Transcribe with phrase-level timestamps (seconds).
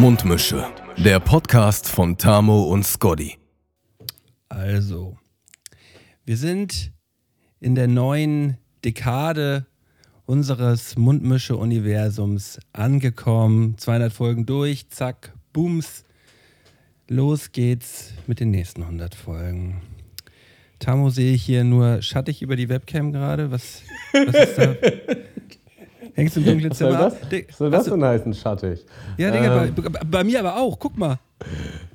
[0.00, 0.66] Mundmische.
[0.96, 3.36] Der Podcast von Tamo und Scotty.
[4.48, 5.18] Also,
[6.24, 6.90] wir sind
[7.60, 9.66] in der neuen Dekade
[10.24, 13.76] unseres Mundmische-Universums angekommen.
[13.76, 16.06] 200 Folgen durch, zack, booms.
[17.06, 19.82] Los geht's mit den nächsten 100 Folgen.
[20.78, 23.50] Tamo sehe ich hier nur schattig über die Webcam gerade.
[23.50, 23.82] Was,
[24.14, 24.74] was ist da?
[26.20, 27.10] Hängst du im dunklen Was soll Zimmer?
[27.10, 28.84] das, was soll das du- denn heißen, schattig?
[29.18, 30.78] Ja, Digga, Ähm, bei, bei, mir aber auch.
[30.78, 31.18] Guck mal.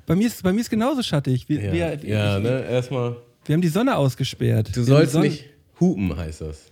[0.06, 1.48] Bei mir ist, bei mir ist genauso schattig.
[1.48, 3.16] Wir, ja, wir, ja ich, ne, erstmal.
[3.44, 4.70] wir haben die Sonne ausgesperrt.
[4.72, 5.44] Du Wir sollst Sonne- nicht
[5.80, 6.70] hupen, heißt das.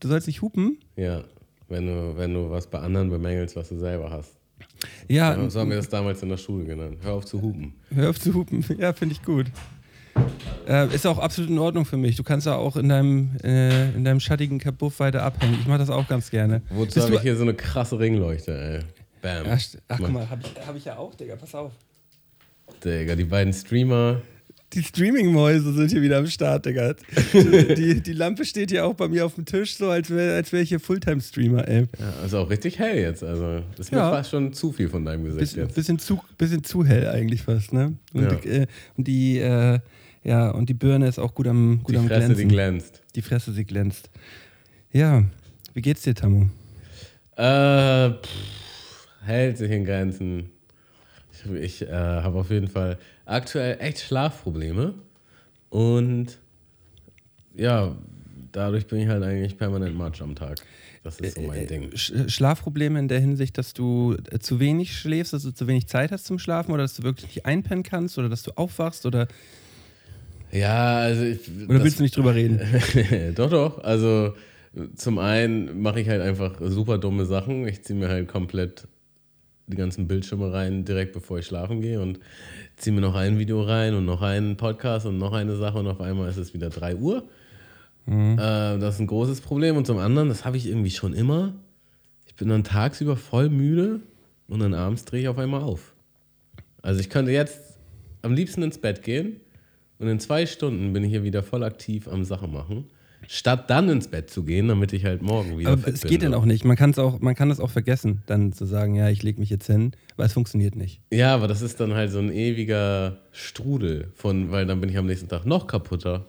[0.00, 0.78] Du sollst nicht hupen?
[0.96, 1.22] Ja,
[1.68, 4.32] wenn du, wenn du was bei anderen bemängelst, was du selber hast.
[5.08, 6.98] Ja, Ja, so haben wir das damals in der Schule genannt.
[7.02, 7.74] Hör auf zu hupen.
[7.94, 8.64] hör auf zu hupen.
[8.78, 9.46] Ja, finde ich gut.
[10.66, 12.16] Äh, ist auch absolut in Ordnung für mich.
[12.16, 15.58] Du kannst ja auch in deinem, äh, in deinem schattigen Kabuff weiter abhängen.
[15.60, 16.62] Ich mache das auch ganz gerne.
[16.70, 18.80] Wozu habe ich hier so eine krasse Ringleuchte, ey?
[19.20, 19.46] Bam.
[19.50, 21.36] Ach, ach guck mal, habe ich, hab ich ja auch, Digga.
[21.36, 21.72] Pass auf.
[22.82, 24.22] Digga, die beiden Streamer.
[24.72, 26.94] Die Streaming-Mäuse sind hier wieder am Start, Digga.
[27.32, 30.52] Die, die Lampe steht hier auch bei mir auf dem Tisch, so als wäre als
[30.52, 31.86] wär ich hier Fulltime-Streamer, ey.
[31.98, 33.22] Ja, ist auch richtig hell jetzt.
[33.22, 34.06] Also, das ist Ja.
[34.10, 35.74] mir fast schon zu viel von deinem Gesicht Bisschen, jetzt.
[35.76, 37.92] bisschen, zu, bisschen zu hell eigentlich fast, ne?
[38.14, 38.34] Und, Ja.
[38.34, 39.78] die, äh, und die, äh,
[40.24, 42.48] ja, und die Birne ist auch gut am, gut Die am Fresse, Glänzen.
[42.48, 43.02] die glänzt.
[43.14, 44.10] Die Fresse, sie glänzt.
[44.92, 45.24] Ja,
[45.74, 46.46] wie geht's dir, Tamu?
[47.36, 50.50] Äh, pff, hält sich in Grenzen.
[51.32, 54.94] Ich, ich äh, habe auf jeden Fall aktuell echt Schlafprobleme.
[55.68, 56.38] Und
[57.56, 57.94] ja,
[58.52, 60.58] dadurch bin ich halt eigentlich permanent Matsch am Tag.
[61.02, 61.94] Das ist so mein Ding.
[61.96, 65.86] Sch Schlafprobleme in der Hinsicht, dass du äh, zu wenig schläfst, dass du zu wenig
[65.86, 69.04] Zeit hast zum Schlafen oder dass du wirklich nicht einpennen kannst oder dass du aufwachst
[69.04, 69.28] oder,
[70.54, 72.60] Ja, also ich, oder das- willst du nicht drüber reden?
[73.34, 73.82] doch, doch.
[73.84, 74.34] Also
[74.96, 77.66] zum einen mache ich halt einfach super dumme Sachen.
[77.66, 78.86] Ich ziehe mir halt komplett
[79.66, 82.20] die ganzen Bildschirme rein, direkt bevor ich schlafen gehe und
[82.76, 85.86] ziehe mir noch ein Video rein und noch einen Podcast und noch eine Sache und
[85.86, 87.24] auf einmal ist es wieder 3 Uhr.
[88.06, 89.76] Äh, das ist ein großes Problem.
[89.76, 91.54] Und zum anderen, das habe ich irgendwie schon immer.
[92.26, 94.00] Ich bin dann tagsüber voll müde
[94.48, 95.94] und dann abends drehe ich auf einmal auf.
[96.82, 97.78] Also ich könnte jetzt
[98.22, 99.40] am liebsten ins Bett gehen
[99.98, 102.84] und in zwei Stunden bin ich hier wieder voll aktiv am Sache machen,
[103.26, 106.10] statt dann ins Bett zu gehen, damit ich halt morgen wieder Aber es bin.
[106.10, 106.64] geht dann auch nicht.
[106.64, 109.50] Man, kann's auch, man kann das auch vergessen, dann zu sagen, ja, ich lege mich
[109.50, 111.00] jetzt hin, weil es funktioniert nicht.
[111.12, 114.98] Ja, aber das ist dann halt so ein ewiger Strudel von, weil dann bin ich
[114.98, 116.26] am nächsten Tag noch kaputter.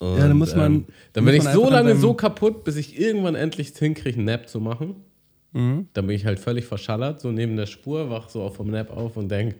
[0.00, 0.84] Und, Ja, dann muss man- ähm,
[1.14, 4.60] dann bin ich so lange so kaputt, bis ich irgendwann endlich hinkriege, einen Nap zu
[4.60, 4.96] machen.
[5.52, 5.88] Mhm.
[5.94, 8.90] Dann bin ich halt völlig verschallert, so neben der Spur, wach so auch vom Nap
[8.94, 9.54] auf und denk,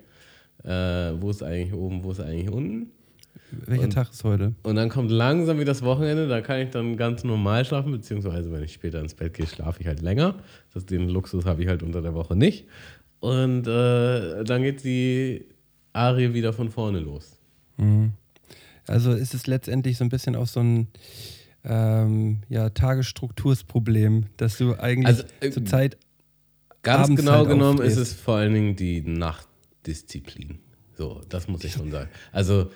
[0.65, 0.69] äh,
[1.19, 2.91] wo ist eigentlich oben, wo ist eigentlich unten?
[3.67, 4.55] Welcher Tag ist heute?
[4.63, 8.53] Und dann kommt langsam wieder das Wochenende, da kann ich dann ganz normal schlafen, beziehungsweise
[8.53, 10.35] wenn ich später ins Bett gehe, schlafe ich halt länger.
[10.75, 12.67] Das, den Luxus habe ich halt unter der Woche nicht.
[13.21, 15.47] Und äh, dann geht die
[15.93, 17.39] Arie wieder von vorne los.
[18.87, 20.89] Also ist es letztendlich so ein bisschen auch so ein
[21.65, 25.97] ähm, ja, Tagesstruktursproblem, dass du eigentlich Also, äh, zur Zeit
[26.83, 30.61] Ganz Abends genau halt genommen ist es vor allen Dingen die Nachtdisziplin.
[30.97, 32.09] So, das muss ich schon sagen.
[32.33, 32.71] Also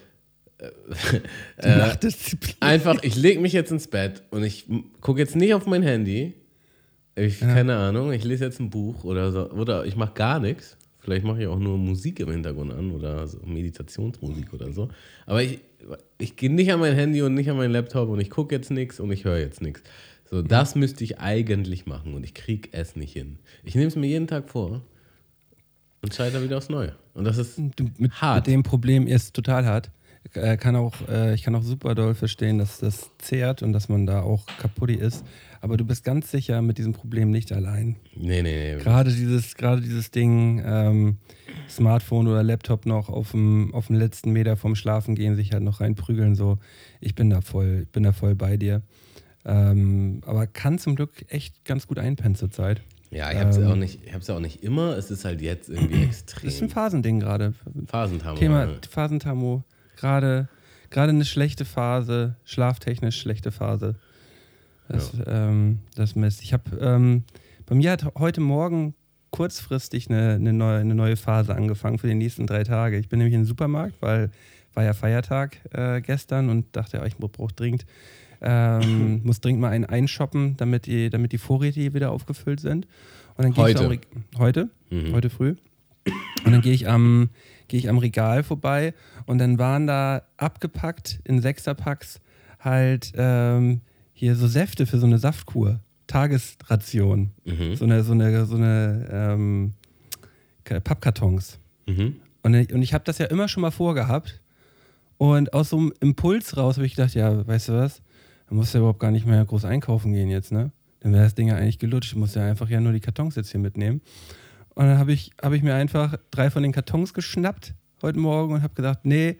[1.58, 2.56] äh, Nachtdisziplin.
[2.60, 4.66] einfach, ich lege mich jetzt ins Bett und ich
[5.00, 6.34] gucke jetzt nicht auf mein Handy.
[7.14, 9.50] Ich, keine Ahnung, ich lese jetzt ein Buch oder so.
[9.50, 10.78] Oder ich mache gar nichts.
[10.98, 14.88] Vielleicht mache ich auch nur Musik im Hintergrund an oder so Meditationsmusik oder so.
[15.26, 15.58] Aber ich,
[16.18, 18.70] ich gehe nicht an mein Handy und nicht an meinen Laptop und ich gucke jetzt
[18.70, 19.82] nichts und ich höre jetzt nichts.
[20.30, 23.38] So, das müsste ich eigentlich machen und ich kriege es nicht hin.
[23.64, 24.80] Ich nehme es mir jeden Tag vor
[26.02, 26.94] und scheitere wieder aufs Neue.
[27.14, 28.46] Und das ist du, mit, hart.
[28.46, 29.90] mit dem Problem ist total hart.
[30.34, 33.88] Äh, kann auch, äh, ich kann auch super doll verstehen, dass das zehrt und dass
[33.88, 35.24] man da auch kaputt ist.
[35.60, 37.96] Aber du bist ganz sicher mit diesem Problem nicht allein.
[38.16, 38.82] Nee, nee, nee.
[38.82, 41.18] Gerade dieses, gerade dieses Ding, ähm,
[41.68, 45.62] Smartphone oder Laptop noch auf dem, auf dem letzten Meter vom Schlafen gehen, sich halt
[45.62, 46.58] noch reinprügeln, so.
[47.00, 48.82] Ich bin da voll, bin da voll bei dir.
[49.44, 52.80] Ähm, aber kann zum Glück echt ganz gut einpennen zurzeit.
[53.10, 54.96] Ja, ich habe es Ähm, auch, nicht- ich hab's ja auch nicht immer.
[54.96, 56.44] Es ist halt jetzt irgendwie extrem.
[56.46, 57.54] Das ist ein Phasending gerade.
[57.86, 58.38] Phasentammer.
[58.38, 59.64] Thema Phasentamo.
[60.02, 60.48] Gerade,
[60.90, 63.94] gerade eine schlechte Phase, schlaftechnisch schlechte Phase.
[64.88, 66.42] Das, ähm, das Mist.
[66.42, 67.22] Ich habe, ähm,
[67.66, 68.94] bei mir hat heute Morgen
[69.30, 72.98] kurzfristig eine, eine, neue, eine neue Phase angefangen für die nächsten drei Tage.
[72.98, 74.30] Ich bin nämlich in den Supermarkt, weil
[74.74, 77.86] war ja Feiertag äh, gestern und dachte, ja, ich brauche dringend,
[78.40, 82.88] ähm, muss dringend mal einen einshoppen, damit die, damit die Vorräte hier wieder aufgefüllt sind.
[83.36, 84.00] Und dann gehe ich Heute?
[84.36, 85.12] heute, Mhm.
[85.12, 85.54] heute früh.
[86.44, 87.30] Und dann gehe ich am
[87.72, 88.92] gehe ich am Regal vorbei
[89.24, 92.20] und dann waren da abgepackt in Sechserpacks
[92.60, 93.80] halt ähm,
[94.12, 95.80] hier so Säfte für so eine Saftkur.
[96.06, 97.30] Tagesration.
[97.46, 97.74] Mhm.
[97.74, 99.72] So eine, so eine, so eine ähm,
[100.64, 101.58] Ka- Pappkartons.
[101.86, 102.16] Mhm.
[102.42, 104.42] Und ich, und ich habe das ja immer schon mal vorgehabt.
[105.16, 108.02] Und aus so einem Impuls raus habe ich gedacht, ja, weißt du was,
[108.50, 110.72] da musst du ja überhaupt gar nicht mehr groß einkaufen gehen jetzt, ne?
[111.00, 112.12] Dann wäre das Ding ja eigentlich gelutscht.
[112.12, 114.02] Du musst ja einfach ja nur die Kartons jetzt hier mitnehmen.
[114.74, 118.54] Und dann habe ich, hab ich mir einfach drei von den Kartons geschnappt heute Morgen
[118.54, 119.36] und habe gedacht, nee,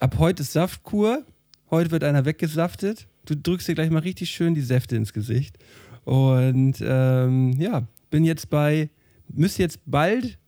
[0.00, 1.24] ab heute ist Saftkur.
[1.70, 3.06] Heute wird einer weggesaftet.
[3.26, 5.58] Du drückst dir gleich mal richtig schön die Säfte ins Gesicht.
[6.04, 8.88] Und ähm, ja, bin jetzt bei,
[9.28, 10.38] müsste jetzt bald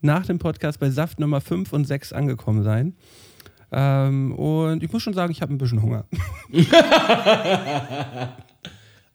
[0.00, 2.94] nach dem Podcast bei Saft Nummer 5 und 6 angekommen sein.
[3.72, 6.06] Ähm, und ich muss schon sagen, ich habe ein bisschen Hunger.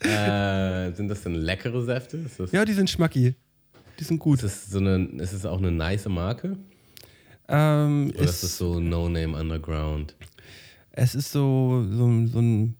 [0.05, 2.17] Äh, sind das denn leckere Säfte?
[2.17, 3.35] Ist das, Ja, die sind schmacki.
[4.03, 4.43] Die sind gut.
[4.43, 6.57] ist das so eine, ist es auch eine nice Marke?
[7.47, 10.13] Ähm, Oder ist es, das so No-Name Underground?
[10.91, 12.75] es ist so, so, so ein,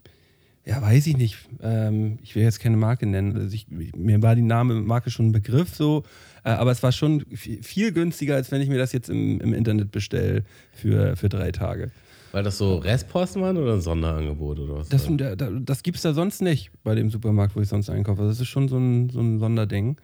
[0.66, 1.38] ja, weiß ich nicht.
[1.62, 3.34] Ähm, ich will jetzt keine Marke nennen.
[3.36, 6.02] Also ich, mir war die Name Marke schon ein Begriff so,
[6.44, 9.40] äh, aber es war schon viel, viel günstiger, als wenn ich mir das jetzt im,
[9.40, 11.90] im Internet bestelle für, für drei Tage.
[12.32, 14.88] War das so Restposten waren oder ein Sonderangebot oder was?
[14.90, 15.16] Das, war?
[15.16, 18.22] da- da- das gibt es da sonst nicht bei dem Supermarkt, wo ich sonst einkaufe.
[18.24, 19.96] Das ist schon so ein, so ein Sonderding.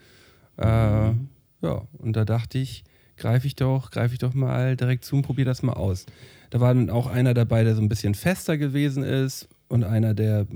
[0.61, 1.15] Äh,
[1.63, 2.85] ja, und da dachte ich,
[3.17, 6.07] greife ich doch, greife ich doch mal direkt zu und probiere das mal aus.
[6.51, 10.15] Da war dann auch einer dabei, der so ein bisschen fester gewesen ist und einer,
[10.15, 10.47] der,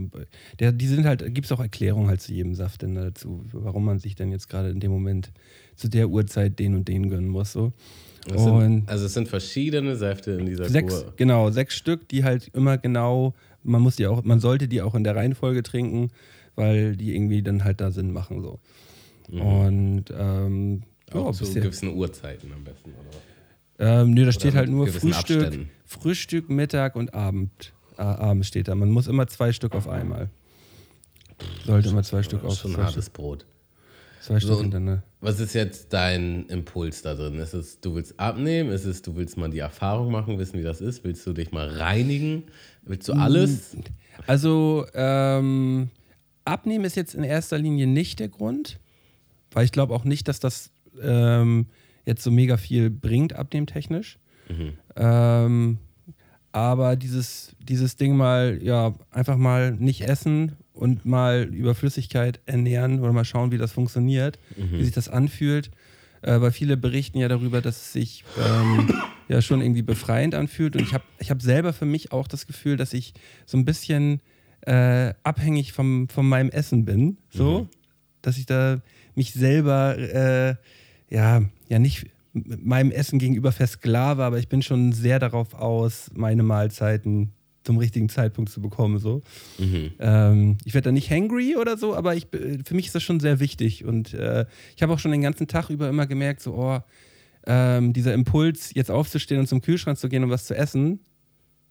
[0.58, 3.84] der die sind halt, gibt es auch Erklärungen halt zu jedem Saft denn dazu, warum
[3.84, 5.30] man sich denn jetzt gerade in dem Moment
[5.76, 7.52] zu der Uhrzeit den und den gönnen muss.
[7.52, 7.72] So.
[8.32, 11.12] Es sind, also es sind verschiedene Säfte in dieser Sechs, Kur.
[11.16, 14.94] genau, sechs Stück, die halt immer genau, man muss die auch, man sollte die auch
[14.94, 16.10] in der Reihenfolge trinken,
[16.54, 18.60] weil die irgendwie dann halt da Sinn machen so.
[19.30, 20.82] Und ähm,
[21.12, 21.26] ja, Mhm.
[21.26, 24.00] Auch zu bisher- gewissen Uhrzeiten am besten, oder?
[24.02, 25.70] ähm, nee, da steht halt nur Frühstück, Abständen.
[25.84, 27.72] Frühstück, Mittag und Abend.
[27.98, 28.74] Äh, Abend steht da.
[28.74, 30.28] Man muss immer zwei Stück auf einmal.
[31.66, 33.44] Sollte immer zwei Stück auf ist schon hartes Brot.
[34.20, 35.02] zwei So, Stück hintereinander.
[35.20, 37.34] Was ist jetzt dein Impuls da drin?
[37.38, 38.70] Ist es, du willst abnehmen?
[38.72, 41.02] Ist es, du willst mal die Erfahrung machen, wissen, wie das ist?
[41.04, 42.44] Willst du dich mal reinigen?
[42.82, 43.76] Willst du alles?
[44.26, 45.90] Also, ähm,
[46.44, 48.78] abnehmen ist jetzt in erster Linie nicht der Grund,
[49.54, 50.70] weil ich glaube auch nicht, dass das
[51.02, 51.66] ähm,
[52.04, 54.18] jetzt so mega viel bringt, abnehmtechnisch.
[54.96, 55.78] Ähm,
[56.52, 63.00] aber dieses, dieses Ding mal, ja, einfach mal nicht essen und mal über Flüssigkeit ernähren
[63.00, 65.70] oder mal schauen, wie das funktioniert, wie sich das anfühlt.
[66.22, 68.88] Äh, weil viele berichten ja darüber, dass es sich ähm,
[69.28, 70.74] ja schon irgendwie befreiend anfühlt.
[70.74, 73.12] Und ich habe ich hab selber für mich auch das Gefühl, dass ich
[73.44, 74.20] so ein bisschen
[74.62, 77.18] äh, abhängig vom, von meinem Essen bin.
[77.30, 77.68] So,
[78.22, 78.80] dass ich da
[79.14, 80.54] mich selber äh,
[81.10, 86.42] ja, ja nicht meinem Essen gegenüber versklave, aber ich bin schon sehr darauf aus, meine
[86.42, 87.30] Mahlzeiten
[87.62, 88.98] zum richtigen Zeitpunkt zu bekommen.
[88.98, 89.22] So.
[89.98, 93.02] Ähm, ich werde da nicht hangry oder so, aber ich, äh, für mich ist das
[93.02, 93.84] schon sehr wichtig.
[93.84, 94.46] Und äh,
[94.76, 96.80] ich habe auch schon den ganzen Tag über immer gemerkt, so, oh,
[97.46, 101.00] ähm, dieser Impuls, jetzt aufzustehen und zum Kühlschrank zu gehen, um was zu essen,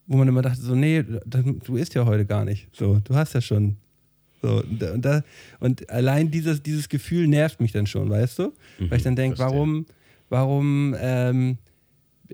[0.08, 2.68] wo man immer dachte, so, nee, du isst ja heute gar nicht.
[2.76, 3.78] So, du hast ja schon.
[4.44, 5.24] So, und, da-
[5.62, 8.54] und, allein dieses, dieses Gefühl nervt mich dann schon, weißt du?
[8.78, 9.86] Weil ich dann denke, warum,
[10.30, 11.58] warum ähm,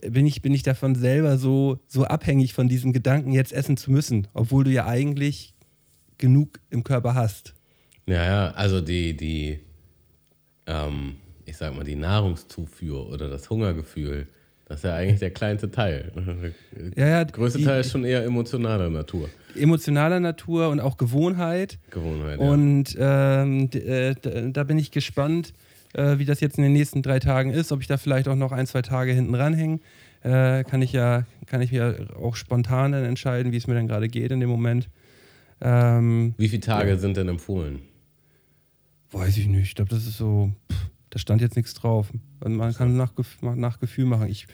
[0.10, 3.92] bin, ich, bin ich davon selber so, so abhängig von diesem Gedanken, jetzt essen zu
[3.92, 5.54] müssen, obwohl du ja eigentlich
[6.18, 7.54] genug im Körper hast.
[8.08, 9.60] Ja, ja, also die, die,
[10.66, 14.28] ähm, ich sag mal, die Nahrungszufuhr oder das Hungergefühl,
[14.66, 16.12] das ist ja eigentlich der kleinste Teil.
[16.96, 19.30] Ja, ja, Der größte die- Teil ist schon eher emotionaler Natur.
[19.56, 21.80] Emotionaler Natur und auch Gewohnheit.
[21.92, 22.40] Gewohnheit.
[22.40, 22.46] ja.
[22.50, 25.54] Und ähm, d- äh, da bin ich gespannt,
[25.94, 27.72] äh, wie das jetzt in den nächsten drei Tagen ist.
[27.72, 29.80] Ob ich da vielleicht auch noch ein, zwei Tage hinten ranhänge.
[30.22, 33.88] Äh, kann ich ja, kann ich ja auch spontan dann entscheiden, wie es mir dann
[33.88, 34.90] gerade geht in dem Moment.
[35.62, 37.80] Ähm, Wie viele Tage sind denn empfohlen?
[39.12, 39.64] weiß ich nicht.
[39.70, 42.12] Ich glaube, das ist so, pff, da stand jetzt nichts drauf.
[42.42, 44.28] Und Man kann nach, nach Gefühl machen.
[44.30, 44.46] Ich,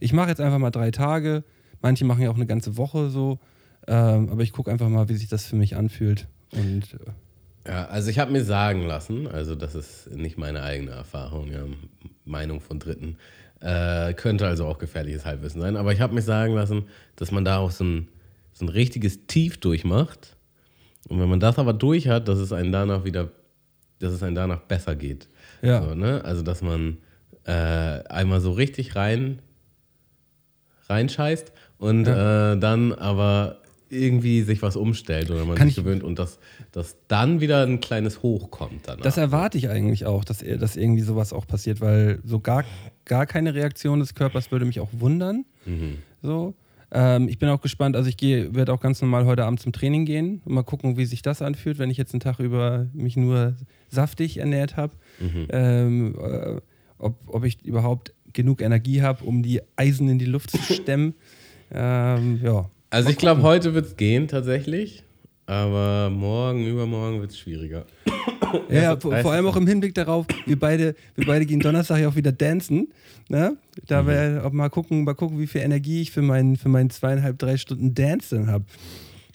[0.00, 1.42] ich mache jetzt einfach mal drei Tage.
[1.82, 3.38] Manche machen ja auch eine ganze Woche so.
[3.86, 6.26] Ähm, aber ich gucke einfach mal, wie sich das für mich anfühlt.
[6.52, 10.92] Und äh, Ja, also ich habe mir sagen lassen, also das ist nicht meine eigene
[10.92, 11.64] Erfahrung, ja,
[12.24, 13.16] Meinung von Dritten,
[13.60, 16.84] äh, könnte also auch gefährliches Halbwissen sein, aber ich habe mir sagen lassen,
[17.16, 18.08] dass man da auch so ein,
[18.52, 20.36] so ein richtiges Tief durchmacht
[21.08, 23.30] und wenn man das aber durch hat, dass es einen danach wieder,
[24.00, 25.28] dass es einen danach besser geht.
[25.62, 25.82] Ja.
[25.82, 26.24] So, ne?
[26.24, 26.98] Also dass man
[27.44, 29.40] äh, einmal so richtig rein
[30.88, 36.02] reinscheißt und äh, dann aber irgendwie sich was umstellt oder man Kann sich ich- gewöhnt
[36.02, 36.38] und dass,
[36.72, 39.02] dass dann wieder ein kleines Hoch kommt danach.
[39.02, 42.64] Das erwarte ich eigentlich auch, dass, dass irgendwie sowas auch passiert, weil so gar,
[43.04, 45.44] gar keine Reaktion des Körpers würde mich auch wundern.
[46.22, 46.54] So.
[46.92, 50.04] Ähm, ich bin auch gespannt, also ich werde auch ganz normal heute Abend zum Training
[50.04, 53.16] gehen und mal gucken, wie sich das anfühlt, wenn ich jetzt einen Tag über mich
[53.16, 53.56] nur
[53.88, 54.92] saftig ernährt habe.
[55.20, 55.46] Mhm.
[55.50, 56.60] Ähm, äh,
[56.98, 61.14] ob, ob ich überhaupt genug Energie habe, um die Eisen in die Luft zu stemmen.
[61.72, 62.70] ähm, ja.
[62.90, 65.02] Also ich glaube, heute wird es gehen tatsächlich.
[65.46, 67.86] Aber morgen, übermorgen wird es schwieriger.
[68.70, 72.08] Ja, vor, vor, allem auch im Hinblick darauf, wir beide, wir beide gehen Donnerstag ja
[72.08, 72.88] auch wieder dancen.
[73.28, 73.56] Ne?
[73.86, 74.06] Da mhm.
[74.08, 77.56] wir mal gucken, mal gucken, wie viel Energie ich für meinen für meinen zweieinhalb, drei
[77.56, 78.64] Stunden Dance dann habe.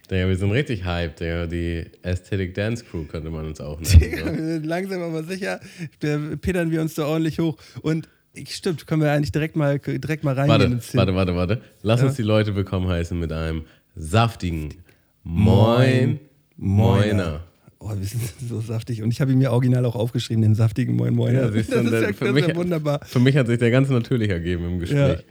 [0.09, 1.45] Ja, wir sind richtig hyped, ja.
[1.45, 4.61] Die Aesthetic Dance Crew könnte man uns auch nennen.
[4.61, 4.67] so.
[4.67, 5.59] Langsam aber sicher
[5.99, 7.57] pedern wir uns da ordentlich hoch.
[7.81, 8.07] Und
[8.47, 10.81] stimmt, können wir eigentlich direkt mal, direkt mal reingehen.
[10.93, 11.61] Warte, warte, warte, warte.
[11.81, 12.07] Lass ja.
[12.07, 13.63] uns die Leute willkommen heißen mit einem
[13.95, 14.75] saftigen
[15.23, 16.19] Moin,
[16.57, 17.43] Moiner.
[17.79, 19.01] Oh, wir sind so saftig.
[19.01, 21.41] Und ich habe ihn mir original auch aufgeschrieben, den saftigen Moin Moiner.
[21.41, 23.01] Ja, das, ist, ja, für mich, wunderbar.
[23.05, 25.23] Für mich hat sich der ganz natürlich ergeben im Gespräch.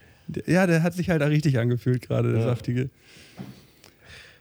[0.46, 2.90] Ja, ja der hat sich halt richtig angefühlt, gerade der saftige.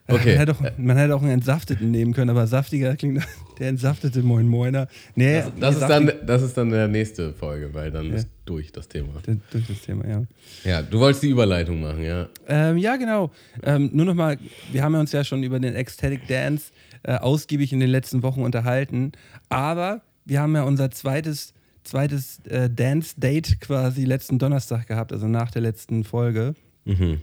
[0.09, 0.29] Okay.
[0.29, 3.23] Man hätte, auch, man hätte auch einen entsafteten nehmen können, aber saftiger klingt
[3.59, 4.87] der entsaftete Moin Moiner.
[5.15, 8.15] Nee, das, das ist dann, das ist dann der nächste Folge, weil dann ja.
[8.15, 9.21] ist durch das Thema.
[9.51, 10.23] durch das Thema, ja.
[10.63, 12.27] Ja, du wolltest die Überleitung machen, ja.
[12.47, 13.31] Ähm, ja, genau.
[13.63, 14.37] Ähm, nur nochmal,
[14.71, 16.71] wir haben uns ja schon über den Ecstatic Dance
[17.03, 19.11] äh, ausgiebig in den letzten Wochen unterhalten,
[19.49, 25.51] aber wir haben ja unser zweites, zweites äh, Dance-Date quasi letzten Donnerstag gehabt, also nach
[25.51, 26.55] der letzten Folge.
[26.85, 27.21] Mhm.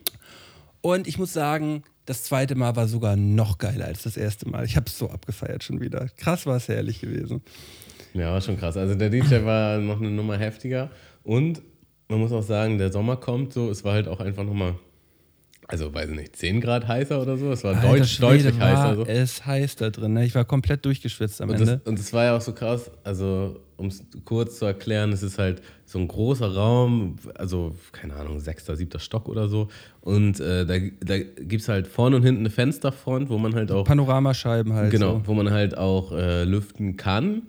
[0.81, 4.65] Und ich muss sagen, das zweite Mal war sogar noch geiler als das erste Mal.
[4.65, 6.09] Ich habe es so abgefeiert schon wieder.
[6.17, 7.43] Krass war es herrlich gewesen.
[8.15, 8.77] Ja, war schon krass.
[8.77, 10.91] Also der DJ war noch eine Nummer heftiger
[11.23, 11.61] und
[12.09, 14.77] man muss auch sagen, der Sommer kommt so, es war halt auch einfach nochmal,
[15.67, 17.51] also weiß ich nicht, 10 Grad heißer oder so.
[17.51, 18.97] Es war Alter, deutsch, Schwede, deutlich war heißer.
[18.97, 19.07] So.
[19.07, 20.13] Es heiß da drin.
[20.13, 20.25] Ne?
[20.25, 21.79] Ich war komplett durchgeschwitzt am und Ende.
[21.79, 25.25] Das, und es war ja auch so krass, also um es kurz zu erklären, es
[25.25, 29.69] ist halt so ein großer Raum, also keine Ahnung, sechster, siebter Stock oder so.
[30.01, 33.71] Und äh, da, da gibt es halt vorne und hinten eine Fensterfront, wo man halt
[33.71, 33.85] auch.
[33.85, 34.91] Panoramascheiben halt.
[34.91, 35.27] Genau, so.
[35.27, 37.43] wo man halt auch äh, lüften kann.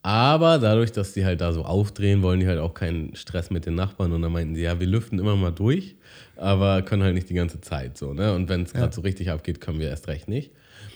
[0.00, 3.66] Aber dadurch, dass die halt da so aufdrehen, wollen die halt auch keinen Stress mit
[3.66, 4.12] den Nachbarn.
[4.12, 5.94] Und dann meinten sie, ja, wir lüften immer mal durch,
[6.36, 8.14] aber können halt nicht die ganze Zeit so.
[8.14, 8.34] Ne?
[8.34, 8.92] Und wenn es gerade ja.
[8.92, 10.50] so richtig abgeht, können wir erst recht nicht.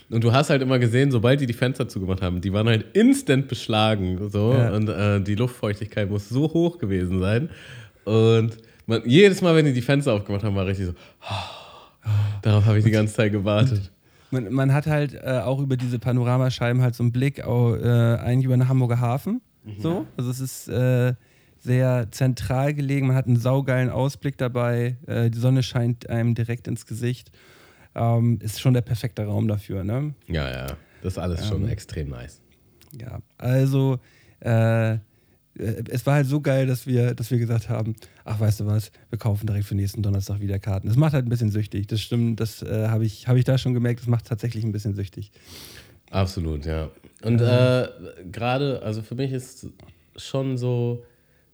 [0.09, 2.87] Und du hast halt immer gesehen, sobald die die Fenster zugemacht haben, die waren halt
[2.97, 4.31] instant beschlagen.
[4.31, 4.53] So.
[4.53, 4.73] Ja.
[4.73, 7.51] Und äh, die Luftfeuchtigkeit muss so hoch gewesen sein.
[8.05, 12.09] Und man, jedes Mal, wenn die die Fenster aufgemacht haben, war richtig so, oh,
[12.43, 13.91] darauf habe ich die ganze Zeit gewartet.
[14.31, 18.17] Man, man hat halt äh, auch über diese Panoramascheiben halt so einen Blick auch, äh,
[18.17, 19.41] eigentlich über den Hamburger Hafen.
[19.65, 19.81] Mhm.
[19.81, 20.07] So.
[20.17, 21.15] Also es ist äh,
[21.59, 23.09] sehr zentral gelegen.
[23.09, 24.97] Man hat einen saugeilen Ausblick dabei.
[25.07, 27.33] Äh, die Sonne scheint einem direkt ins Gesicht
[27.97, 29.83] ähm, ist schon der perfekte Raum dafür.
[29.83, 30.15] Ne?
[30.29, 30.67] Ja, ja,
[31.03, 32.41] das ist alles ähm, schon extrem nice.
[33.01, 33.99] Ja, also
[34.41, 34.99] äh,
[35.59, 38.93] es war halt so geil, dass wir, dass wir gesagt haben, ach weißt du was,
[39.09, 40.89] wir kaufen direkt für nächsten Donnerstag wieder Karten.
[40.89, 41.87] Das macht halt ein bisschen süchtig.
[41.87, 44.73] Das stimmt, das äh, habe ich, hab ich da schon gemerkt, das macht tatsächlich ein
[44.73, 45.33] bisschen süchtig.
[46.11, 46.91] Absolut, ja.
[47.23, 47.89] Und äh,
[48.31, 49.69] gerade, also für mich ist
[50.17, 51.05] schon so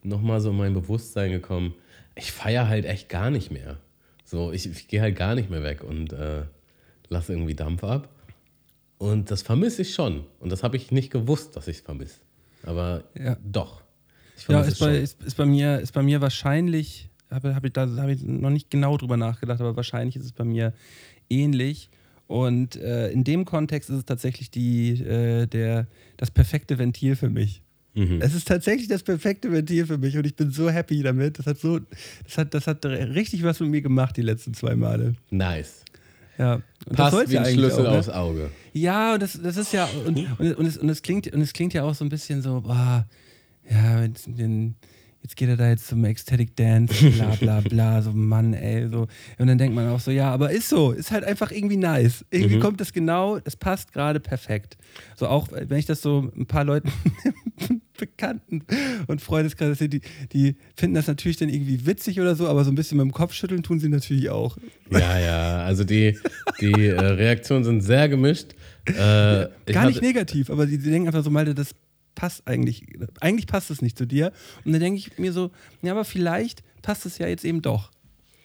[0.03, 1.75] nochmal so mein Bewusstsein gekommen,
[2.17, 3.79] ich feiere halt echt gar nicht mehr.
[4.33, 6.45] So, ich, ich gehe halt gar nicht mehr weg und äh,
[7.11, 8.09] lasse irgendwie Dampf ab.
[8.97, 10.25] Und das vermisse ich schon.
[10.41, 12.21] Und das habe ich nicht gewusst, dass ich es vermisse.
[12.63, 13.37] Aber ja.
[13.45, 13.83] doch.
[14.49, 17.87] ja, ist bei, ist, ist, bei mir, ist bei mir wahrscheinlich, habe hab ich, da
[17.99, 20.73] habe ich noch nicht genau drüber nachgedacht, aber wahrscheinlich ist es bei mir
[21.29, 21.91] ähnlich.
[22.27, 25.87] Und äh, in dem Kontext ist es tatsächlich die, äh, der,
[26.17, 27.61] das perfekte Ventil für mich.
[27.95, 28.21] Mhm.
[28.23, 31.39] Es ist tatsächlich das perfekte Ventil für mich und ich bin so happy damit.
[31.39, 31.81] Das hat so,
[32.25, 35.15] das hat, das hat richtig was mit mir gemacht die letzten zwei Male.
[35.31, 35.85] Nice.
[36.39, 36.63] Ja.
[36.87, 37.99] Und Passt das wie ein Schlüssel auch, ne?
[37.99, 38.51] aufs Auge.
[38.73, 41.53] Ja, und das, das ist ja, und, und, und, es, und, es klingt, und es
[41.53, 43.07] klingt ja auch so ein bisschen so, boah,
[43.71, 44.75] ja, den,
[45.23, 49.07] jetzt geht er da jetzt zum Ecstatic Dance, bla bla bla, so Mann, ey, so.
[49.39, 52.25] Und dann denkt man auch so, ja, aber ist so, ist halt einfach irgendwie nice.
[52.31, 52.61] Irgendwie mhm.
[52.61, 54.77] kommt das genau, es passt gerade perfekt.
[55.17, 56.91] So auch, wenn ich das so ein paar Leuten,
[58.03, 58.65] Bekannten
[59.07, 60.01] und Freundeskreis die,
[60.33, 63.13] die finden das natürlich dann irgendwie witzig oder so, aber so ein bisschen mit dem
[63.13, 64.57] Kopf schütteln tun sie natürlich auch.
[64.91, 66.19] Ja, ja, also die,
[66.61, 68.55] die äh, Reaktionen sind sehr gemischt.
[68.87, 71.77] Äh, Gar nicht negativ, aber sie, sie denken einfach so, Malte, das
[72.17, 72.85] passt eigentlich,
[73.21, 74.33] eigentlich passt es nicht zu dir.
[74.65, 77.93] Und dann denke ich mir so, ja, aber vielleicht passt es ja jetzt eben doch.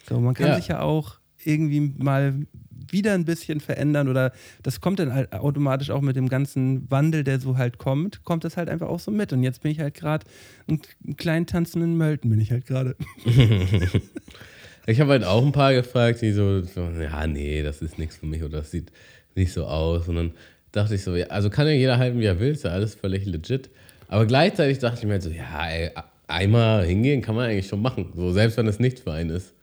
[0.07, 0.55] So, man kann ja.
[0.55, 2.45] sich ja auch irgendwie mal
[2.91, 4.31] wieder ein bisschen verändern oder
[4.63, 8.43] das kommt dann halt automatisch auch mit dem ganzen Wandel, der so halt kommt, kommt
[8.43, 9.33] das halt einfach auch so mit.
[9.33, 10.25] Und jetzt bin ich halt gerade
[10.67, 10.81] einen
[11.17, 12.95] kleinen tanzenden Mölten, bin ich halt gerade.
[14.85, 18.17] ich habe halt auch ein paar gefragt, die so, so, ja, nee, das ist nichts
[18.17, 18.91] für mich oder das sieht
[19.35, 20.07] nicht so aus.
[20.07, 20.31] Und dann
[20.71, 22.95] dachte ich so, ja, also kann ja jeder halten, wie er will, ist ja alles
[22.95, 23.69] völlig legit.
[24.07, 25.91] Aber gleichzeitig dachte ich mir halt so, ja, ey,
[26.27, 28.11] einmal hingehen kann man eigentlich schon machen.
[28.15, 29.53] So, selbst wenn es nichts für einen ist.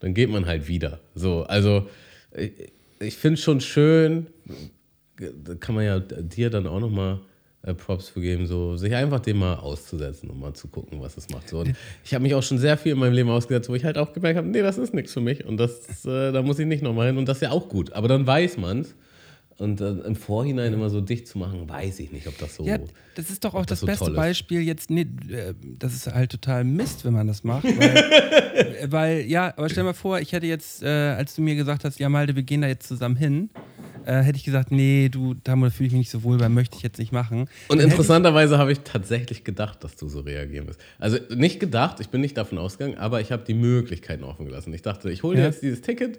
[0.00, 1.00] dann geht man halt wieder.
[1.14, 1.88] So, also
[2.36, 4.26] ich, ich finde es schon schön,
[5.16, 7.20] da kann man ja dir dann auch nochmal
[7.62, 11.16] äh, Props für geben, so sich einfach dem mal auszusetzen und mal zu gucken, was
[11.16, 11.48] es macht.
[11.48, 11.74] So, und
[12.04, 14.12] ich habe mich auch schon sehr viel in meinem Leben ausgesetzt, wo ich halt auch
[14.12, 16.82] gemerkt habe, nee, das ist nichts für mich und das, äh, da muss ich nicht
[16.82, 17.92] nochmal hin und das ist ja auch gut.
[17.92, 18.94] Aber dann weiß man es.
[19.58, 22.64] Und äh, im Vorhinein immer so dicht zu machen, weiß ich nicht, ob das so.
[22.64, 22.78] Ja,
[23.14, 24.10] das ist doch auch das, so beste.
[24.10, 24.90] Beispiel jetzt.
[24.90, 27.64] Nee, äh, das ist halt total Mist, wenn man das macht.
[27.64, 31.84] Weil, weil ja, aber stell mal vor, ich hätte jetzt, äh, als du mir gesagt
[31.84, 33.50] hast, ja, Malte, wir gehen da jetzt zusammen hin,
[34.04, 36.76] äh, hätte ich gesagt, nee, du, da fühle ich mich nicht so wohl, weil möchte
[36.76, 37.48] ich jetzt nicht machen.
[37.68, 40.80] Und Dann interessanterweise habe ich tatsächlich gedacht, dass du so reagieren wirst.
[40.98, 44.74] Also nicht gedacht, ich bin nicht davon ausgegangen, aber ich habe die Möglichkeiten offen gelassen.
[44.74, 45.44] Ich dachte, ich hole Ja.
[45.46, 46.18] jetzt dieses Ticket.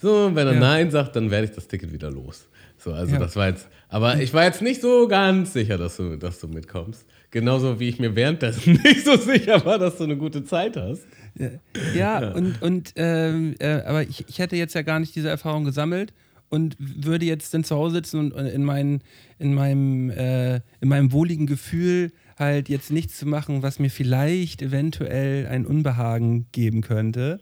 [0.00, 0.60] So, wenn er Ja.
[0.60, 2.46] Nein sagt, dann werde ich das Ticket wieder los.
[2.82, 3.18] So, also Ja.
[3.20, 6.48] das war jetzt, aber ich war jetzt nicht so ganz sicher, dass du, dass du
[6.48, 7.06] mitkommst.
[7.30, 11.06] Genauso wie ich mir währenddessen nicht so sicher war, dass du eine gute Zeit hast.
[11.34, 11.50] Ja,
[11.94, 15.64] ja, und, und ähm, äh, aber ich, ich hätte jetzt ja gar nicht diese Erfahrung
[15.64, 16.12] gesammelt
[16.50, 19.00] und würde jetzt dann zu Hause sitzen und und in, mein,
[19.38, 24.60] in, meinem, äh, in meinem wohligen Gefühl halt jetzt nichts zu machen, was mir vielleicht
[24.60, 27.40] eventuell ein Unbehagen geben könnte.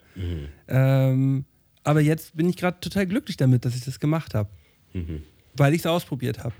[0.68, 1.44] Ähm,
[1.82, 4.50] aber jetzt bin ich gerade total glücklich damit, dass ich das gemacht habe,
[5.56, 6.54] weil ich es ausprobiert habe.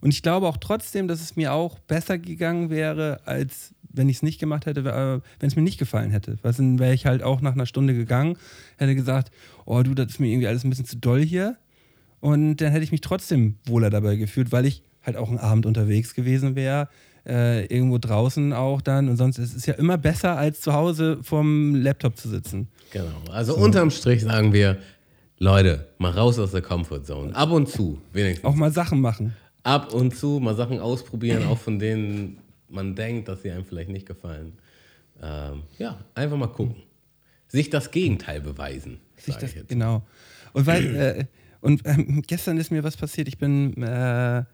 [0.00, 4.16] Und ich glaube auch trotzdem, dass es mir auch besser gegangen wäre, als wenn ich
[4.16, 6.38] es nicht gemacht hätte, äh, wenn es mir nicht gefallen hätte.
[6.42, 8.36] Weil dann wäre ich halt auch nach einer Stunde gegangen,
[8.78, 9.30] hätte gesagt,
[9.64, 11.56] oh du, das ist mir irgendwie alles ein bisschen zu doll hier.
[12.20, 15.66] Und dann hätte ich mich trotzdem wohler dabei gefühlt, weil ich halt auch einen Abend
[15.66, 16.88] unterwegs gewesen wäre,
[17.26, 19.08] äh, irgendwo draußen auch dann.
[19.08, 22.68] Und sonst ist es ja immer besser, als zu Hause vorm Laptop zu sitzen.
[22.92, 23.22] Genau.
[23.30, 24.78] Also unterm Strich sagen wir,
[25.42, 27.34] Leute, mal raus aus der Comfortzone.
[27.34, 28.44] Ab und zu, wenigstens.
[28.44, 29.34] Auch mal Sachen machen.
[29.64, 33.90] ab und zu mal Sachen ausprobieren, auch von denen man denkt, dass sie einem vielleicht
[33.90, 34.52] nicht gefallen.
[35.20, 36.76] Ähm, ja, einfach mal gucken.
[37.48, 39.00] Sich das Gegenteil beweisen.
[39.16, 39.68] Sich das, ich jetzt.
[39.68, 40.06] genau.
[40.52, 41.24] Und weil, äh,
[41.60, 43.26] und ähm, gestern ist mir was passiert.
[43.26, 44.44] Ich bin, äh,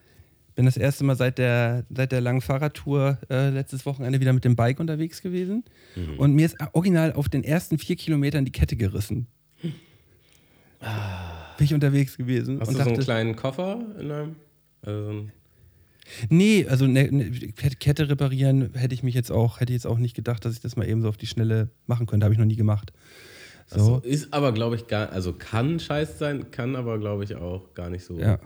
[0.54, 4.46] bin das erste Mal seit der, seit der langen Fahrradtour äh, letztes Wochenende wieder mit
[4.46, 5.64] dem Bike unterwegs gewesen.
[5.96, 6.18] Mhm.
[6.18, 9.26] Und mir ist original auf den ersten vier Kilometern die Kette gerissen.
[10.80, 12.60] Bin ich unterwegs gewesen.
[12.60, 14.36] Hast und du so einen dachte, kleinen Koffer in einem?
[14.82, 15.26] Also
[16.28, 19.98] nee, also ne, ne, Kette- reparieren hätte ich mich jetzt auch, hätte ich jetzt auch
[19.98, 22.24] nicht gedacht, dass ich das mal eben so auf die Schnelle machen könnte.
[22.24, 22.92] Habe ich noch nie gemacht.
[23.66, 23.78] So.
[23.78, 23.96] so.
[23.98, 27.90] Ist aber, glaube ich, gar, also kann scheiß sein, kann aber, glaube ich, auch gar
[27.90, 28.18] nicht so.
[28.18, 28.38] Ja.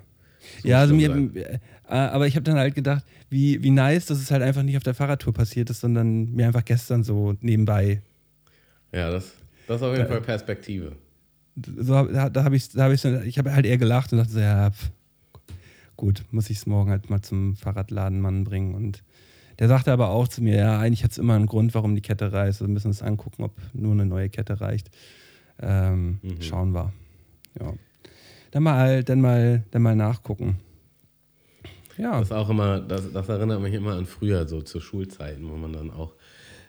[0.62, 4.06] so ja, also mir, schlimm äh, aber ich habe dann halt gedacht, wie, wie nice,
[4.06, 7.34] dass es halt einfach nicht auf der Fahrradtour passiert ist, sondern mir einfach gestern so
[7.40, 8.02] nebenbei.
[8.92, 9.32] Ja, das,
[9.66, 10.96] das ist auf jeden Fall Perspektive.
[11.54, 14.32] So, da, da habe ich, da hab ich, ich habe halt eher gelacht und dachte
[14.32, 14.90] so, ja, pf,
[15.96, 18.74] gut, muss ich es morgen halt mal zum Fahrradladenmann bringen.
[18.74, 19.02] Und
[19.58, 22.00] der sagte aber auch zu mir, ja, eigentlich hat es immer einen Grund, warum die
[22.00, 22.60] Kette reißt.
[22.60, 24.90] Wir müssen uns angucken, ob nur eine neue Kette reicht.
[25.60, 26.92] Ähm, Schauen wir.
[27.60, 27.74] Ja.
[28.50, 30.58] Dann mal, dann mal, dann mal nachgucken.
[31.98, 32.18] Ja.
[32.18, 35.72] Das auch immer, das, das erinnert mich immer an früher, so zu Schulzeiten, wo man
[35.72, 36.14] dann auch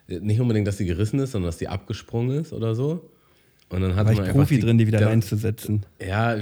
[0.08, 3.10] nicht unbedingt, dass die gerissen ist, sondern dass die abgesprungen ist oder so.
[3.69, 5.84] Und dann hat war man ich Profi drin, die wieder der- reinzusetzen.
[6.06, 6.36] Ja,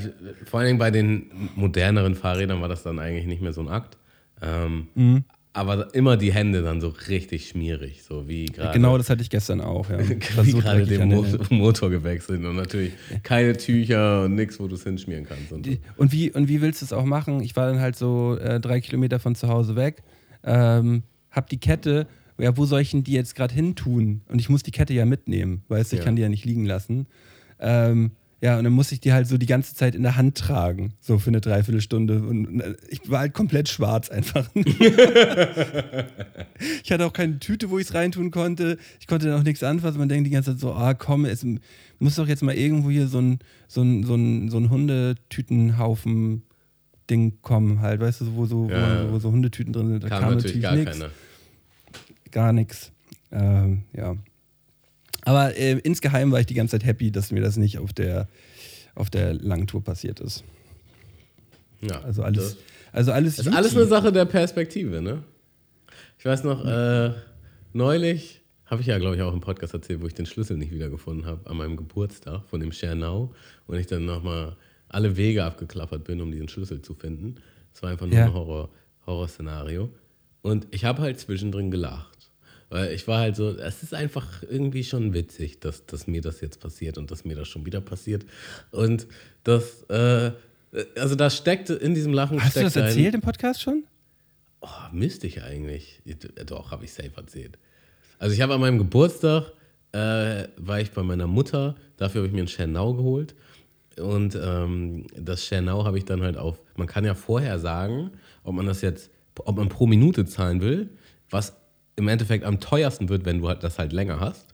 [0.45, 3.69] vor allen Dingen bei den moderneren Fahrrädern war das dann eigentlich nicht mehr so ein
[3.69, 3.97] Akt.
[4.41, 5.23] Ähm, Mhm.
[5.53, 9.29] Aber immer die Hände dann so richtig schmierig, so wie gerade Genau das hatte ich
[9.29, 9.89] gestern auch.
[9.89, 9.97] Ja.
[10.45, 11.25] Wie gerade den Mo.
[11.49, 15.51] Motor gewechselt und natürlich keine Tücher und nichts, wo du es hinschmieren kannst.
[15.51, 15.71] Und so.
[15.73, 17.41] Die- Und wie, und wie willst du es auch machen?
[17.41, 20.03] Ich war dann halt so äh, drei Kilometer von zu Hause weg,
[20.45, 22.07] ähm, hab die Kette,
[22.41, 24.21] ja, wo soll ich denn die jetzt gerade hin tun?
[24.27, 26.05] Und ich muss die Kette ja mitnehmen, weißt du, ich Ja.
[26.05, 27.07] kann die ja nicht liegen lassen.
[27.59, 28.11] Ähm,
[28.43, 30.93] ja, und dann muss ich die halt so die ganze Zeit in der Hand tragen,
[30.99, 32.23] so für eine Dreiviertelstunde.
[32.23, 34.49] Und, ich war halt komplett schwarz einfach.
[36.83, 38.77] ich hatte auch keine Tüte, wo ich es reintun konnte.
[38.99, 39.99] Ich konnte dann auch nichts anfassen.
[39.99, 41.45] Man denkt die ganze Zeit so, ah komm, es
[41.99, 46.43] muss doch jetzt mal irgendwo hier so ein, so ein, so ein, so ein Hundetütenhaufen
[47.09, 50.03] Ding kommen halt, weißt du, wo so, Ja, wo, wo so Hundetüten drin sind.
[50.03, 50.97] Da Kam kam, natürlich gar nichts.
[50.97, 51.11] keine.
[52.31, 52.91] Gar nichts.
[53.31, 54.15] Ähm, ja.
[55.23, 58.27] Aber äh, insgeheim war ich die ganze Zeit happy, dass mir das nicht auf der,
[58.95, 60.43] auf der Langtour passiert ist.
[61.81, 62.57] Ja, Also alles,
[62.91, 65.23] also alles, ist alles eine Sache der Perspektive, ne?
[66.19, 67.11] Ich weiß noch, äh,
[67.73, 70.71] neulich habe ich ja, glaube ich, auch im Podcast erzählt, wo ich den Schlüssel nicht
[70.71, 73.33] wiedergefunden habe an meinem Geburtstag von dem Schernau
[73.67, 74.55] und ich dann nochmal
[74.89, 77.35] alle Wege abgeklappert bin, um diesen Schlüssel zu finden.
[77.73, 78.25] Es war einfach nur Ja.
[78.25, 78.69] ein Horror,
[79.05, 79.89] Horrorszenario.
[80.41, 82.10] Und ich habe halt zwischendrin gelacht.
[82.71, 86.39] Weil ich war halt so, es ist einfach irgendwie schon witzig, dass, dass mir das
[86.39, 88.25] jetzt passiert und dass mir das schon wieder passiert.
[88.71, 89.07] Und
[89.43, 90.31] das, äh,
[90.97, 93.83] also da steckte in diesem Lachen Hast du das steckte ein- erzählt im Podcast schon?
[94.61, 96.01] Oh, müsste ich eigentlich.
[96.45, 97.57] Doch, habe ich safe erzählt.
[98.19, 99.51] Also ich habe an meinem Geburtstag
[99.91, 101.75] äh, war ich bei meiner Mutter.
[101.97, 103.35] Dafür habe ich mir ein Schernau geholt.
[103.99, 106.61] Und ähm, das Schernau habe ich dann halt auf.
[106.77, 108.11] Man kann ja vorher sagen,
[108.45, 110.89] ob man das jetzt, ob man pro Minute zahlen will,
[111.29, 111.53] was
[111.95, 114.45] im Endeffekt am teuersten wird, wenn du halt das halt länger hast.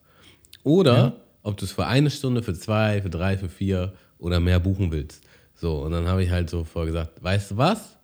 [0.63, 1.13] Oder Ja.
[1.43, 4.91] ob du es für eine Stunde, für zwei, für drei, für vier oder mehr buchen
[4.91, 5.23] willst.
[5.55, 7.97] So, und dann habe ich halt so vorgesagt, weißt du was?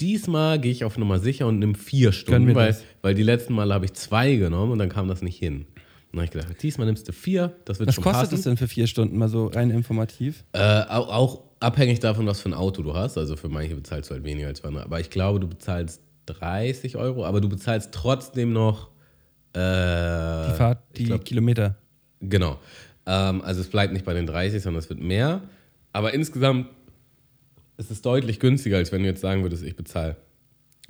[0.00, 2.82] Diesmal gehe ich auf Nummer sicher und nehme vier Stunden, weil, das.
[3.02, 5.66] weil die letzten Male habe ich zwei genommen und dann kam das nicht hin.
[5.66, 5.66] Und
[6.12, 8.34] dann habe ich gedacht, diesmal nimmst du vier, das wird Was schon kostet passen.
[8.34, 10.42] das denn für vier Stunden, mal so rein informativ?
[10.52, 13.18] Äh, auch, auch abhängig davon, was für ein Auto du hast.
[13.18, 14.84] Also für manche bezahlst du halt weniger als für andere.
[14.84, 16.00] Aber ich glaube, du bezahlst
[16.34, 18.88] 30 Euro, aber du bezahlst trotzdem noch.
[19.52, 21.76] Äh, Die Fahrt, die glaub, Kilometer.
[22.20, 22.58] Genau.
[23.06, 25.42] Ähm, also es bleibt nicht bei den 30, sondern es wird mehr.
[25.92, 26.68] Aber insgesamt
[27.76, 30.16] ist es deutlich günstiger, als wenn du jetzt sagen würdest, ich bezahle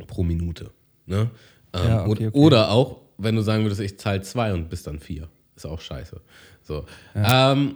[0.07, 0.70] pro Minute.
[1.07, 1.31] Ne?
[1.72, 2.31] Ähm, Ja, okay, oder, okay.
[2.33, 5.29] oder auch, wenn du sagen würdest, ich zahle zwei und bist dann vier.
[5.57, 6.20] Ist auch scheiße.
[6.62, 6.85] So.
[7.14, 7.74] Ähm,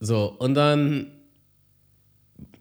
[0.00, 1.08] so, und dann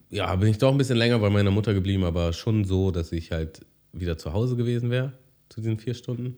[0.10, 3.12] ja, bin ich doch ein bisschen länger bei meiner Mutter geblieben, aber schon so, dass
[3.12, 5.14] ich halt wieder zu Hause gewesen wäre
[5.50, 6.38] zu diesen vier Stunden.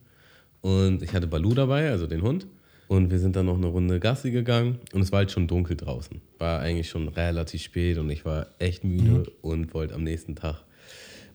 [0.62, 2.48] Und ich hatte Balu dabei, also den Hund.
[2.88, 5.76] Und wir sind dann noch eine Runde Gassi gegangen und es war halt schon dunkel
[5.76, 6.22] draußen.
[6.38, 10.64] War eigentlich schon relativ spät und ich war echt müde und wollte am nächsten Tag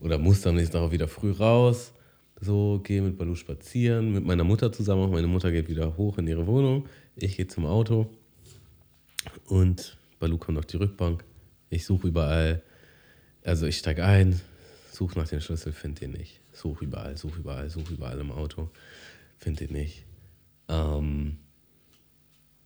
[0.00, 1.92] oder musste am nächsten Tag auch wieder früh raus.
[2.40, 5.02] So, gehe mit Balu spazieren, mit meiner Mutter zusammen.
[5.02, 6.86] Auch meine Mutter geht wieder hoch in ihre Wohnung.
[7.16, 8.08] Ich gehe zum Auto
[9.46, 11.24] und Balu kommt auf die Rückbank.
[11.68, 12.62] Ich suche überall.
[13.42, 14.40] Also ich steige ein,
[15.00, 16.42] suche nach dem Schlüssel, finde den nicht.
[16.52, 18.68] Suche überall, suche überall, suche überall im Auto,
[19.38, 20.04] finde den nicht.
[20.68, 21.38] Ähm,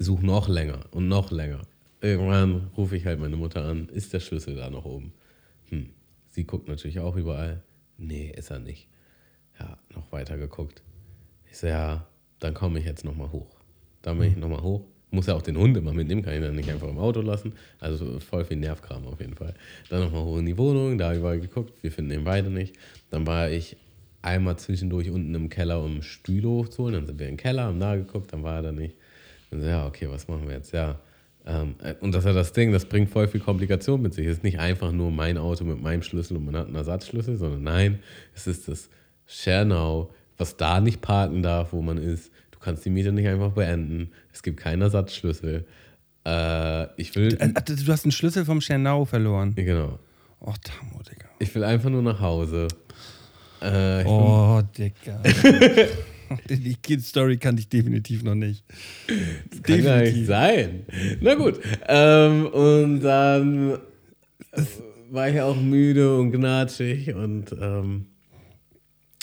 [0.00, 1.62] suche noch länger und noch länger.
[2.00, 5.12] Irgendwann rufe ich halt meine Mutter an, ist der Schlüssel da noch oben?
[5.68, 5.90] Hm.
[6.30, 7.62] Sie guckt natürlich auch überall.
[7.98, 8.88] Nee, ist er nicht.
[9.60, 10.82] Ja, noch weiter geguckt.
[11.48, 12.04] Ich so, ja,
[12.40, 13.60] dann komme ich jetzt nochmal hoch.
[14.02, 14.84] Dann bin ich nochmal hoch.
[15.10, 17.52] Muss ja auch den Hund immer mitnehmen, kann ich dann nicht einfach im Auto lassen.
[17.78, 19.54] Also voll viel Nervkram auf jeden Fall.
[19.88, 22.74] Dann nochmal hoch in die Wohnung, da überall geguckt, wir finden den beide nicht.
[23.10, 23.76] Dann war ich
[24.22, 26.94] einmal zwischendurch unten im Keller, um Stühle hochzuholen.
[26.94, 28.96] Dann sind wir im Keller, haben da geguckt, dann war er da nicht.
[29.50, 30.72] Dann so, ja, okay, was machen wir jetzt?
[30.72, 30.98] Ja.
[31.46, 34.26] Ähm, äh, und das ist ja das Ding, das bringt voll viel Komplikation mit sich.
[34.26, 37.36] Es ist nicht einfach nur mein Auto mit meinem Schlüssel und man hat einen Ersatzschlüssel,
[37.36, 37.98] sondern nein,
[38.34, 38.88] es ist das
[39.26, 42.32] Schernau, was da nicht parken darf, wo man ist.
[42.64, 44.08] Du kannst die Miete nicht einfach beenden.
[44.32, 45.66] Es gibt keinen Ersatzschlüssel.
[46.26, 47.36] Äh, ich will.
[47.38, 49.54] Äh, Du hast einen Schlüssel vom Schernau verloren.
[49.54, 49.98] genau.
[50.40, 51.26] Oh, Tamo, Digga.
[51.40, 52.68] Ich will einfach nur nach Hause.
[53.60, 55.22] Äh, Oh, Digga.
[56.48, 58.64] Die Kid-Story kannte ich definitiv noch nicht.
[59.62, 60.86] Kann gar nicht sein.
[61.20, 61.60] Na gut.
[61.86, 63.72] Ähm, und dann
[64.52, 64.62] äh,
[65.10, 68.06] war ich auch müde und gnatschig und ähm,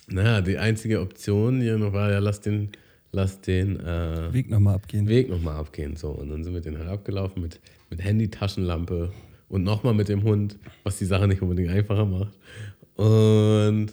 [0.10, 2.70] naja, die einzige Option hier noch war, ja, lass den,
[3.12, 5.08] lass den äh, Weg nochmal abgehen.
[5.08, 5.96] Weg nochmal abgehen.
[5.96, 9.12] So, und dann sind wir den halt abgelaufen mit, mit Handy, Taschenlampe
[9.50, 12.34] und nochmal mit dem Hund, was die Sache nicht unbedingt einfacher macht.
[12.96, 13.88] Und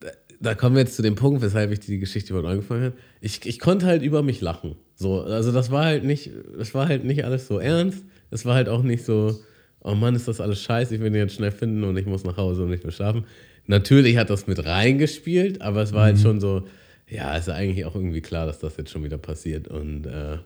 [0.00, 0.08] da,
[0.40, 2.96] da kommen wir jetzt zu dem Punkt, weshalb ich die Geschichte überhaupt angefangen habe.
[3.20, 4.76] Ich, ich konnte halt über mich lachen.
[4.96, 8.04] So, also das war halt nicht, das war halt nicht alles so ernst.
[8.30, 9.40] Es war halt auch nicht so,
[9.80, 12.24] oh Mann, ist das alles scheiße, ich will den jetzt schnell finden und ich muss
[12.24, 13.24] nach Hause und nicht mehr schlafen.
[13.66, 16.64] Natürlich hat das mit reingespielt, aber es war halt schon so,
[17.08, 19.68] ja, ist ja eigentlich auch irgendwie klar, dass das jetzt schon wieder passiert.
[19.68, 20.38] Und äh,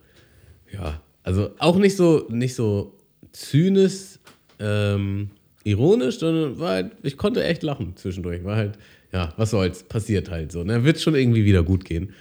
[0.72, 2.94] ja, also auch nicht so, nicht so
[3.32, 4.18] zynisch,
[4.58, 5.30] ähm,
[5.64, 8.44] ironisch, sondern war halt, ich konnte echt lachen zwischendurch.
[8.44, 8.78] War halt,
[9.12, 10.64] ja, was soll's, passiert halt so.
[10.64, 10.84] Ne?
[10.84, 12.12] Wird schon irgendwie wieder gut gehen.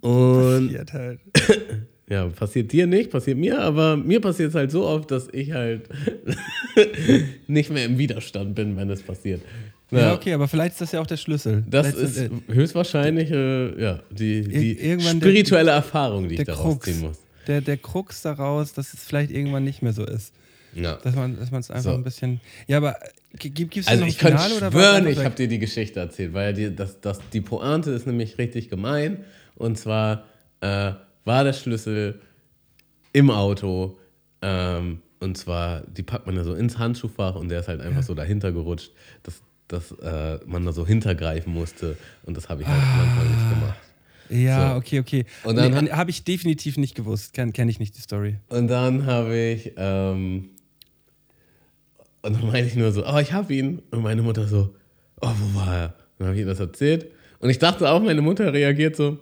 [0.00, 1.20] Und Passiert halt.
[2.08, 5.52] ja, passiert dir nicht, passiert mir, aber mir passiert es halt so oft, dass ich
[5.52, 5.88] halt
[7.46, 9.42] nicht mehr im Widerstand bin, wenn es passiert.
[10.00, 10.14] Ja.
[10.14, 11.64] okay, aber vielleicht ist das ja auch der Schlüssel.
[11.68, 16.44] Das Vielleicht ist äh, höchstwahrscheinlich äh, ja, die, die irgendwann der- spirituelle Erfahrung, die ich
[16.44, 16.84] daraus Krux.
[16.86, 17.18] ziehen muss.
[17.46, 20.32] Der, der Krux daraus, dass es vielleicht irgendwann nicht mehr so ist.
[20.74, 20.96] Ja.
[21.02, 21.90] Dass man es einfach So.
[21.90, 22.40] ein bisschen.
[22.66, 22.96] Ja, aber
[23.38, 24.72] gibt es Also noch ein Finale oder was?
[24.72, 28.06] schwören, Einfach ich habe dir die Geschichte erzählt, weil die, das, das, die Pointe ist
[28.06, 29.24] nämlich richtig gemein.
[29.56, 30.24] Und zwar
[30.60, 30.92] äh,
[31.24, 32.20] war der Schlüssel
[33.12, 33.98] im Auto.
[34.40, 38.02] Ähm, und zwar, die packt man ja so ins Handschuhfach und der ist halt einfach
[38.02, 38.90] so dahinter gerutscht,
[39.22, 41.96] dass, dass äh, man da so hintergreifen musste.
[42.24, 43.78] Und das habe ich halt am Anfang nicht gemacht.
[44.28, 44.76] Ja, So.
[44.78, 45.24] okay, okay.
[45.44, 47.32] Und dann nee, habe ich definitiv nicht gewusst.
[47.34, 48.36] Kenne kenn ich nicht die Story.
[48.48, 50.50] Und dann habe ich, ähm,
[52.22, 53.82] und dann meinte ich nur so, oh, ich habe ihn.
[53.90, 54.74] Und meine Mutter so,
[55.20, 55.94] oh, wo war er?
[56.18, 57.06] Dann habe ich ihr das erzählt.
[57.40, 59.18] Und ich dachte auch, meine Mutter reagiert so,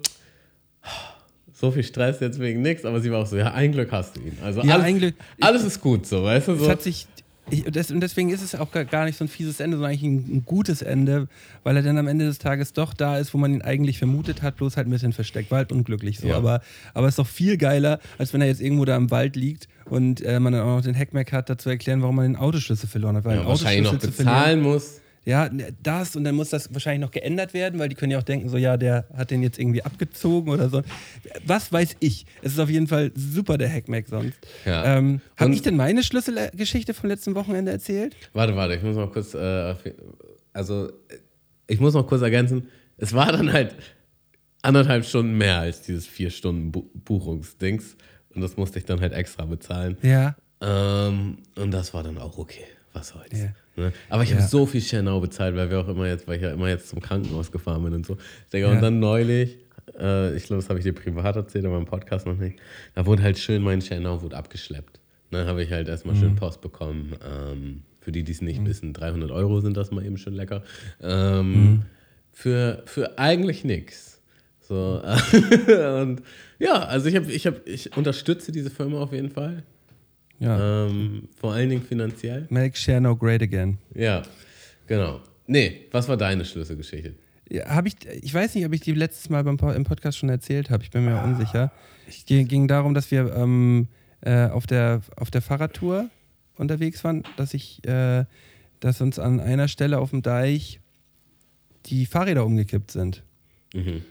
[1.53, 2.85] so viel Stress jetzt wegen nichts.
[2.85, 4.37] Aber sie war auch so, ja, ein Glück hast du ihn.
[4.43, 5.15] Also Ja, alles, ein Glück.
[5.41, 6.53] alles ist gut so, weißt du?
[6.53, 6.71] Es So.
[6.71, 7.07] hat sich
[7.51, 10.03] Ich, das, und deswegen ist es auch gar, nicht so ein fieses Ende, sondern eigentlich
[10.03, 11.29] ein, ein, gutes Ende,
[11.65, 14.43] weil er dann am Ende des Tages doch da ist, wo man ihn eigentlich vermutet
[14.43, 15.51] hat, bloß halt ein bisschen versteckt.
[15.51, 16.29] War halt unglücklich so.
[16.29, 16.37] Ja.
[16.37, 16.61] Aber,
[16.95, 19.69] aber es ist doch viel geiler, als wenn er jetzt irgendwo da im Wald liegt
[19.87, 22.89] und äh, man dann auch noch den Hackmack hat, dazu erklären, warum man den Autoschlüssel
[22.89, 23.25] verloren hat.
[23.25, 25.00] Weil ja, wahrscheinlich noch bezahlen muss.
[25.27, 25.51] Ja,
[25.83, 28.49] das und dann muss das wahrscheinlich noch geändert werden, weil die können ja auch denken,
[28.49, 30.83] so ja, der hat den jetzt irgendwie abgezogen oder so.
[31.45, 32.25] Was weiß ich.
[32.43, 34.39] Es ist auf jeden Fall super der Hackmack sonst.
[34.65, 34.97] Ja.
[34.97, 38.17] Ähm, Habe ich denn meine Schlüsselgeschichte vom letzten Wochenende erzählt?
[38.33, 39.75] Warte, warte, ich muss noch kurz, äh,
[40.55, 40.91] also
[41.67, 43.75] ich muss noch kurz ergänzen, es war dann halt
[44.63, 47.97] anderthalb Stunden mehr als dieses vier Stunden Buchungsdings
[48.35, 49.99] und das musste ich dann halt extra bezahlen.
[50.03, 50.35] Ja.
[50.63, 52.65] Ähm, und das war dann auch okay.
[52.93, 53.39] Was soll's.
[53.39, 53.53] Ja.
[53.81, 53.93] Ne?
[54.09, 56.53] Aber ich habe so viel Schernau bezahlt, weil wir auch immer jetzt, weil ich ja
[56.53, 58.17] immer jetzt zum Krankenhaus gefahren bin und so.
[58.53, 58.73] Denke, ja.
[58.73, 59.59] Und dann neulich,
[59.99, 62.59] äh, ich glaube, das habe ich dir privat erzählt, aber im Podcast noch nicht,
[62.95, 65.01] da wurde halt schön mein Schernau wurde abgeschleppt.
[65.31, 66.21] Dann habe ich halt erstmal mhm.
[66.21, 67.17] schön Post bekommen.
[67.25, 68.67] Ähm, für die, die es nicht mhm.
[68.67, 70.63] wissen, 300 Euro sind das mal eben schön lecker.
[71.03, 71.83] Ähm, mhm.
[72.33, 74.21] für, für eigentlich nichts.
[74.61, 75.03] So,
[76.01, 76.23] und
[76.59, 79.65] ja, also ich, hab, ich, hab, ich unterstütze diese Firma auf jeden Fall.
[80.41, 80.87] Ja.
[80.87, 82.47] Ähm, vor allen Dingen finanziell.
[82.51, 83.79] Make Cherno great again.
[83.95, 84.23] Ja,
[84.87, 85.21] genau.
[85.47, 87.15] Nee, was war deine Schlüsselgeschichte?
[87.49, 90.29] Ja, hab ich, ich weiß nicht, ob ich die letztes Mal beim, im Podcast schon
[90.29, 90.83] erzählt habe.
[90.83, 91.73] Ich bin mir ah, unsicher.
[92.09, 93.89] Es ging, ging, darum, dass wir ähm,
[94.23, 96.09] äh, auf, der, auf der Fahrradtour
[96.57, 98.25] unterwegs waren, dass ich, äh,
[98.79, 100.81] dass uns an einer Stelle auf dem Deich
[101.87, 103.23] die Fahrräder umgekippt sind.
[103.75, 104.03] Mhm.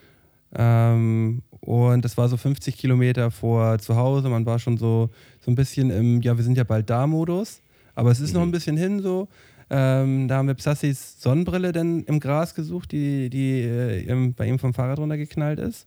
[0.55, 4.29] Ähm, und das war so 50 Kilometer vor zu Hause.
[4.29, 5.09] Man war schon so,
[5.41, 7.61] so ein bisschen im, ja, wir sind ja bald da Modus.
[7.95, 8.35] Aber es ist mhm.
[8.35, 9.27] noch ein bisschen hin so.
[9.69, 14.57] Ähm, da haben wir Psassis Sonnenbrille dann im Gras gesucht, die, die äh, bei ihm
[14.57, 15.85] vom Fahrrad runtergeknallt ist.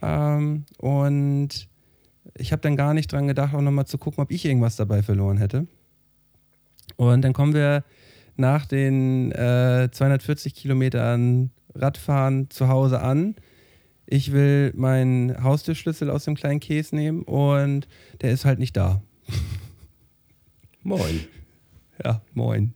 [0.00, 1.68] Ähm, und
[2.34, 5.02] ich habe dann gar nicht dran gedacht, auch nochmal zu gucken, ob ich irgendwas dabei
[5.02, 5.66] verloren hätte.
[6.96, 7.84] Und dann kommen wir
[8.36, 13.34] nach den äh, 240 Kilometern Radfahren zu Hause an
[14.06, 17.88] ich will meinen Haustürschlüssel aus dem kleinen Käse nehmen und
[18.20, 19.02] der ist halt nicht da.
[20.82, 21.20] Moin.
[22.02, 22.72] Ja, moin.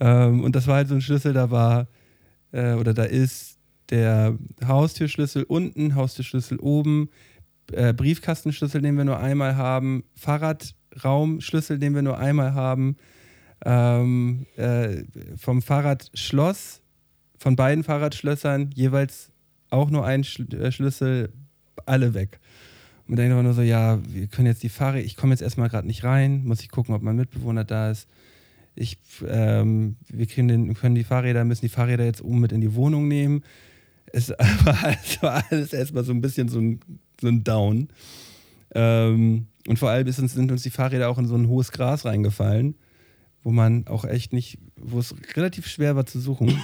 [0.00, 1.88] Ähm, und das war halt so ein Schlüssel, da war,
[2.52, 3.58] äh, oder da ist
[3.90, 7.10] der Haustürschlüssel unten, Haustürschlüssel oben,
[7.72, 12.96] äh, Briefkastenschlüssel, den wir nur einmal haben, Fahrradraumschlüssel, den wir nur einmal haben,
[13.64, 15.04] ähm, äh,
[15.36, 16.80] vom Fahrradschloss,
[17.38, 19.32] von beiden Fahrradschlössern jeweils
[19.70, 21.30] auch nur ein äh, Schlüssel,
[21.86, 22.40] alle weg.
[23.06, 25.40] Und dann denkt man nur so, ja, wir können jetzt die Fahrräder, ich komme jetzt
[25.40, 28.06] erstmal gerade nicht rein, muss ich gucken, ob mein Mitbewohner da ist.
[28.74, 32.60] Ich, ähm, wir können, den, können die Fahrräder, müssen die Fahrräder jetzt oben mit in
[32.60, 33.42] die Wohnung nehmen.
[34.12, 34.28] Es
[34.64, 36.80] war, es war alles erstmal so ein bisschen so ein,
[37.20, 37.88] so ein Down.
[38.74, 41.72] Ähm, und vor allem ist uns, sind uns die Fahrräder auch in so ein hohes
[41.72, 42.74] Gras reingefallen,
[43.42, 46.58] wo man auch echt nicht, wo es relativ schwer war zu suchen.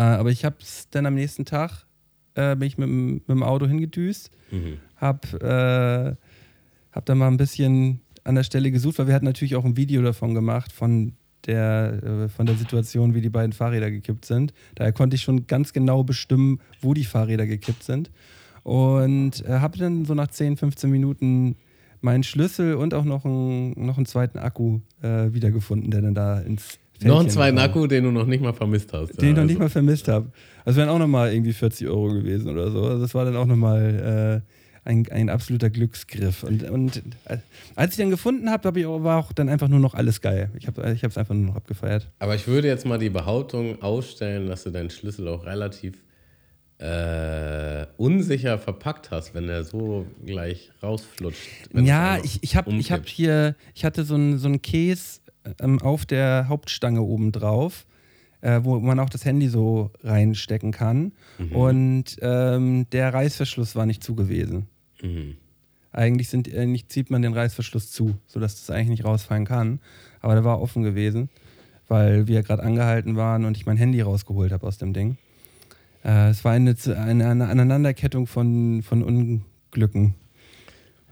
[0.00, 1.84] Äh, aber ich habe es dann am nächsten Tag,
[2.34, 4.78] äh, bin ich mit, mit, dem Auto hingedüst, mhm.
[4.96, 6.16] habe
[6.90, 9.64] äh, hab dann mal ein bisschen an der Stelle gesucht, weil wir hatten natürlich auch
[9.66, 11.12] ein Video davon gemacht, von
[11.44, 14.54] der, äh, von der Situation, wie die beiden Fahrräder gekippt sind.
[14.74, 18.10] Daher konnte ich schon ganz genau bestimmen, wo die Fahrräder gekippt sind.
[18.62, 21.56] Und äh, habe dann so nach 10, 15 Minuten
[22.00, 26.40] meinen Schlüssel und auch noch einen, noch einen zweiten Akku äh, wiedergefunden, der dann da
[26.40, 29.20] ins Fältchen noch einen zweiten Akku, den du noch nicht mal vermisst hast.
[29.20, 29.46] Den ja, ich noch also.
[29.48, 30.30] nicht mal vermisst habe.
[30.64, 32.82] Also wären auch nochmal irgendwie 40 Euro gewesen oder so.
[32.84, 36.42] Also das war dann auch nochmal äh, ein, ein absoluter Glücksgriff.
[36.42, 37.38] Und, und äh,
[37.74, 40.50] als ich den gefunden habe, hab ich, war auch dann einfach nur noch alles geil.
[40.58, 42.10] Ich habe es einfach nur noch abgefeiert.
[42.18, 46.02] Aber ich würde jetzt mal die Behauptung ausstellen, dass du deinen Schlüssel auch relativ
[46.80, 51.48] äh, unsicher verpackt hast, wenn er so gleich rausflutscht.
[51.74, 55.20] Ja, ich, ich habe hab hier, ich hatte so einen so Case
[55.60, 57.86] ähm, auf der Hauptstange oben drauf,
[58.40, 61.12] äh, wo man auch das Handy so reinstecken kann.
[61.38, 61.52] Mhm.
[61.56, 64.66] Und ähm, der Reißverschluss war nicht zu gewesen.
[65.02, 65.36] Mhm.
[65.92, 69.80] Eigentlich, sind, eigentlich zieht man den Reißverschluss zu, sodass das eigentlich nicht rausfallen kann.
[70.20, 71.30] Aber der war offen gewesen,
[71.88, 75.16] weil wir gerade angehalten waren und ich mein Handy rausgeholt habe aus dem Ding.
[76.04, 80.14] Äh, es war eine, eine, eine Aneinanderkettung von, von Unglücken.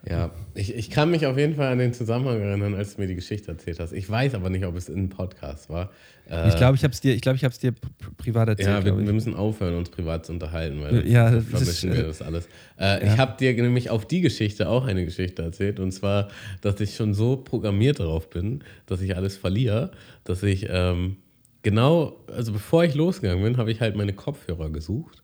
[0.08, 3.08] Ja, ich, ich kann mich auf jeden Fall an den Zusammenhang erinnern, als du mir
[3.08, 3.92] die Geschichte erzählt hast.
[3.92, 5.90] Ich weiß aber nicht, ob es in einem Podcast war.
[6.30, 7.74] Äh, ich glaube, ich habe es dir, ich glaub, ich dir
[8.16, 8.68] privat erzählt.
[8.68, 12.22] Ja, wir, wir, müssen aufhören, uns privat zu unterhalten, weil ja, das vermischen wir das
[12.22, 12.46] alles.
[12.78, 13.12] Äh, ja.
[13.12, 15.80] Ich habe dir nämlich auf die Geschichte auch eine Geschichte erzählt.
[15.80, 16.28] Und zwar,
[16.60, 19.90] dass ich schon so programmiert darauf bin, dass ich alles verliere,
[20.24, 21.16] dass ich ähm,
[21.62, 25.22] genau, also bevor ich losgegangen bin, habe ich halt meine Kopfhörer gesucht.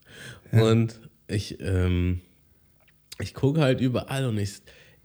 [0.53, 0.65] Ja.
[0.65, 1.61] Und ich.
[1.61, 2.21] Ähm,
[3.20, 4.61] ich gucke halt überall und ich,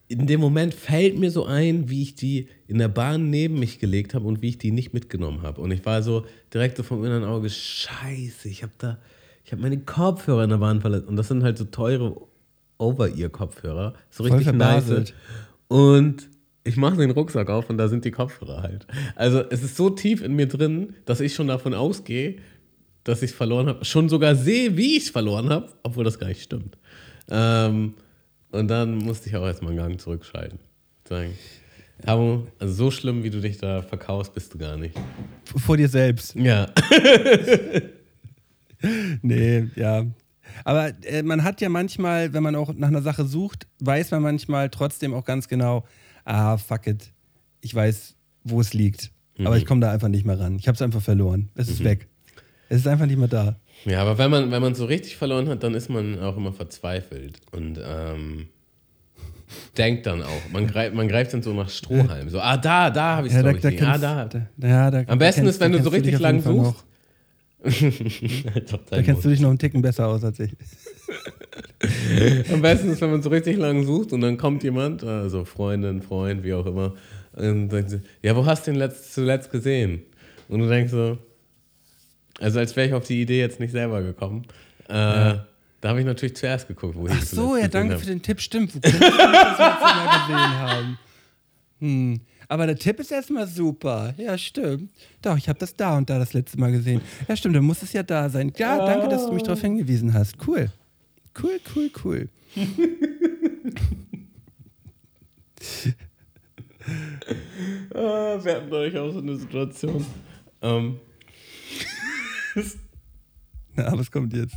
[0.08, 3.80] in dem Moment fällt mir so ein, wie ich die in der Bahn neben mich
[3.80, 5.62] gelegt habe und wie ich die nicht mitgenommen habe.
[5.62, 8.98] Und ich war so direkt so vom inneren Auge, scheiße, ich habe da,
[9.46, 11.08] ich habe meine Kopfhörer in der Bahn verletzt.
[11.08, 12.22] Und das sind halt so teure
[12.80, 13.94] Over-Ear-Kopfhörer.
[14.10, 15.14] So Voll richtig nice.
[15.68, 16.30] Und
[16.64, 18.88] ich mache den Rucksack auf und da sind die Kopfhörer halt.
[19.16, 22.38] Also es ist so tief in mir drin, dass ich schon davon ausgehe,
[23.04, 23.86] dass ich es verloren habe.
[23.86, 26.78] Schon sogar sehe, wie ich es verloren habe, obwohl das gar nicht stimmt.
[27.30, 27.94] Ähm,
[28.52, 30.60] und dann musste ich auch erstmal einen Gang zurückschalten.
[31.08, 31.34] Sagen,
[32.04, 34.96] Tamo, also so schlimm, wie du dich da verkaufst, bist du gar nicht.
[35.44, 36.36] Vor dir selbst.
[36.36, 36.68] Ja.
[39.22, 40.06] Nee, ja.
[40.64, 44.22] Aber äh, man hat ja manchmal, wenn man auch nach einer Sache sucht, weiß man
[44.22, 45.86] manchmal trotzdem auch ganz genau,
[46.26, 47.12] ah, fuck it.
[47.62, 49.12] Ich weiß, wo es liegt.
[49.44, 50.58] Aber ich komme da einfach nicht mehr ran.
[50.58, 51.50] Ich habe es einfach verloren.
[51.56, 52.08] Es ist weg.
[52.68, 53.56] Es ist einfach nicht mehr da.
[53.86, 56.52] Ja, aber wenn man, wenn man so richtig verloren hat, dann ist man auch immer
[56.52, 58.48] verzweifelt und ähm,
[59.78, 60.50] denkt dann auch.
[60.52, 62.30] Man greift, man greift dann so nach Strohhalm.
[62.30, 63.64] So, ah, da, da habe ich es, da, ich.
[63.64, 63.84] liegen.
[63.84, 64.26] Ah, kennst- da.
[64.58, 66.86] da, ja, da, Am besten da ist, wenn du so kennst richtig lang suchst.
[68.90, 70.52] Da kennst du dich noch einen Ticken besser aus als ich.
[72.54, 76.02] Am besten ist, wenn man so richtig lang sucht und dann kommt jemand, also Freundin,
[76.02, 76.94] Freund, wie auch immer,
[77.34, 80.04] und sagt, sie, ja, wo hast du den letzt, zuletzt gesehen?
[80.48, 81.18] Und du denkst so,
[82.40, 84.46] also als wäre ich auf die Idee jetzt nicht selber gekommen.
[84.88, 85.36] Äh,
[85.82, 88.42] Da habe ich natürlich zuerst geguckt, wo ich Ach so, ja, danke für den Tipp.
[88.42, 88.74] Stimmt.
[88.76, 91.00] Wo ich das letzte Mal gesehen haben?
[91.80, 92.20] Hm.
[92.50, 94.14] Aber der Tipp ist erstmal super.
[94.18, 94.90] Ja, stimmt.
[95.22, 97.00] Doch, ich habe das da und da das letzte Mal gesehen.
[97.28, 98.52] Ja, stimmt, dann muss es ja da sein.
[98.58, 100.36] Ja, danke, dass du mich darauf hingewiesen hast.
[100.46, 100.72] Cool.
[101.42, 102.30] Cool, cool, cool.
[107.94, 110.06] Ah, wir hatten neulich auch so eine Situation.
[110.62, 111.00] Ähm,
[113.76, 114.56] Na, was kommt jetzt?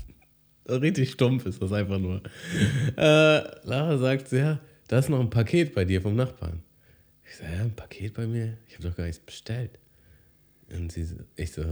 [0.68, 2.22] richtig stumpf ist das einfach nur.
[2.96, 6.62] Äh, Lara sagt, so, ja, da ist noch ein Paket bei dir vom Nachbarn.
[7.28, 8.56] Ich sage, ja, ein Paket bei mir?
[8.68, 9.78] Ich habe doch gar nichts bestellt.
[10.72, 11.64] Und sie, so- ich so,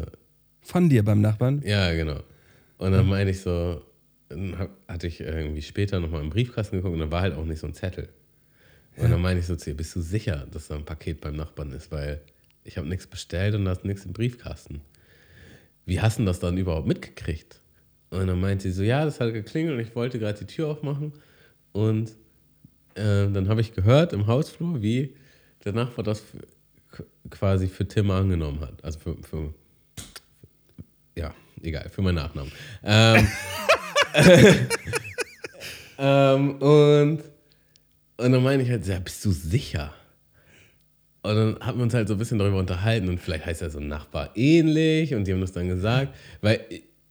[0.62, 1.62] Von dir beim Nachbarn?
[1.64, 2.20] ja, genau.
[2.78, 3.82] Und dann meine ich so,
[4.28, 4.56] dann
[4.88, 7.66] hatte ich irgendwie später nochmal im Briefkasten geguckt und da war halt auch nicht so
[7.66, 8.08] ein Zettel.
[8.96, 11.36] Und dann meine ich so zu ihr, bist du sicher, dass da ein Paket beim
[11.36, 11.90] Nachbarn ist?
[11.92, 12.20] Weil
[12.64, 14.80] ich habe nichts bestellt und da ist nichts im Briefkasten.
[15.90, 17.60] Wie hast du das dann überhaupt mitgekriegt?
[18.10, 20.68] Und dann meint sie so, ja, das hat geklingelt und ich wollte gerade die Tür
[20.68, 21.12] aufmachen.
[21.72, 22.10] Und
[22.94, 25.16] äh, dann habe ich gehört im Hausflur, wie
[25.64, 28.84] der Nachbar das für, quasi für Tim angenommen hat.
[28.84, 29.52] Also für, für
[31.16, 32.52] ja, egal, für meinen Nachnamen.
[32.84, 33.26] Ähm,
[35.98, 37.22] ähm, und,
[38.16, 39.92] und dann meine ich halt, ja, bist du sicher?
[41.22, 43.70] Und dann haben wir uns halt so ein bisschen darüber unterhalten und vielleicht heißt er
[43.70, 46.60] so Nachbar ähnlich und die haben das dann gesagt, weil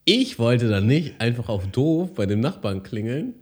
[0.05, 3.35] ich wollte dann nicht einfach auf doof bei dem Nachbarn klingeln,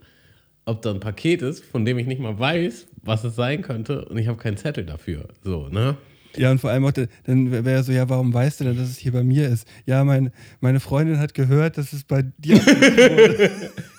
[0.66, 4.04] ob da ein Paket ist, von dem ich nicht mal weiß, was es sein könnte
[4.04, 5.28] und ich habe keinen Zettel dafür.
[5.42, 5.96] So, ne?
[6.36, 6.92] Ja, und vor allem auch,
[7.24, 9.66] dann wäre so, ja, warum weißt du denn, dass es hier bei mir ist?
[9.86, 12.60] Ja, mein, meine Freundin hat gehört, dass es bei dir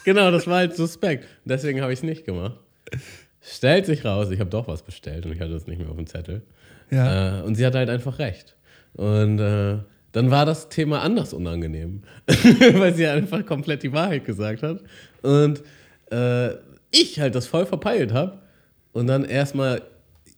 [0.06, 1.26] Genau, das war halt suspekt.
[1.46, 2.58] Deswegen habe ich es nicht gemacht.
[3.42, 5.96] Stellt sich raus, ich habe doch was bestellt und ich hatte das nicht mehr auf
[5.96, 6.42] dem Zettel.
[6.92, 7.40] Ja.
[7.40, 8.56] Äh, und sie hat halt einfach recht.
[8.94, 9.78] Und äh,
[10.12, 12.04] dann war das Thema anders unangenehm,
[12.74, 14.82] weil sie einfach komplett die Wahrheit gesagt hat.
[15.22, 15.62] Und
[16.12, 16.56] äh,
[16.92, 18.40] ich halt das voll verpeilt habe
[18.94, 19.84] und dann erstmal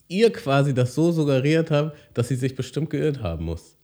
[0.08, 3.78] ihr quasi das so suggeriert habe, dass sie sich bestimmt geirrt haben muss.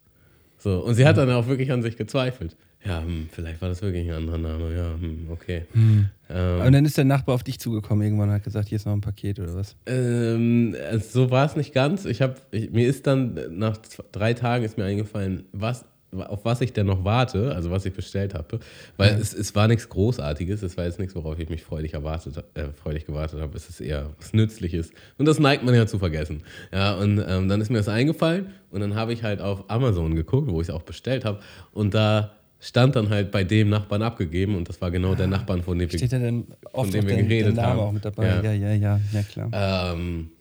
[0.58, 2.58] So, und sie hat dann auch wirklich an sich gezweifelt.
[2.86, 4.76] Ja, hm, vielleicht war das wirklich ein anderer Name.
[4.76, 5.64] Ja, hm, okay.
[5.74, 8.86] Ähm, Und dann ist der Nachbar auf dich zugekommen irgendwann und hat gesagt, hier ist
[8.86, 9.76] noch ein Paket oder was?
[9.86, 12.06] ähm, also so war es nicht ganz.
[12.06, 16.62] Ich habe, mir ist dann nach zwei, drei Tagen ist mir eingefallen, was, auf was
[16.62, 18.60] ich denn noch warte, also was ich bestellt habe,
[18.96, 20.64] weil es, es war nichts Großartiges.
[20.64, 23.58] Es war jetzt nichts, worauf ich mich freudig erwartet, äh, freudig gewartet habe.
[23.58, 26.44] Es ist eher was Nützliches und das neigt man ja zu vergessen.
[26.72, 30.16] Ja, und ähm, dann ist mir das eingefallen und dann habe ich halt auf Amazon
[30.16, 31.40] geguckt, wo ich es auch bestellt habe
[31.74, 35.62] und da stand dann halt bei dem Nachbarn abgegeben und das war genau der Nachbarn,
[35.62, 37.80] von dem wir Steht ja dann oft dem auch wir der geredet Name haben.
[37.80, 38.28] auch mit dabei.
[38.28, 38.42] Ja.
[38.42, 39.50] Ja, ja, ja, ja, klar.
[39.94, 40.32] Ähm,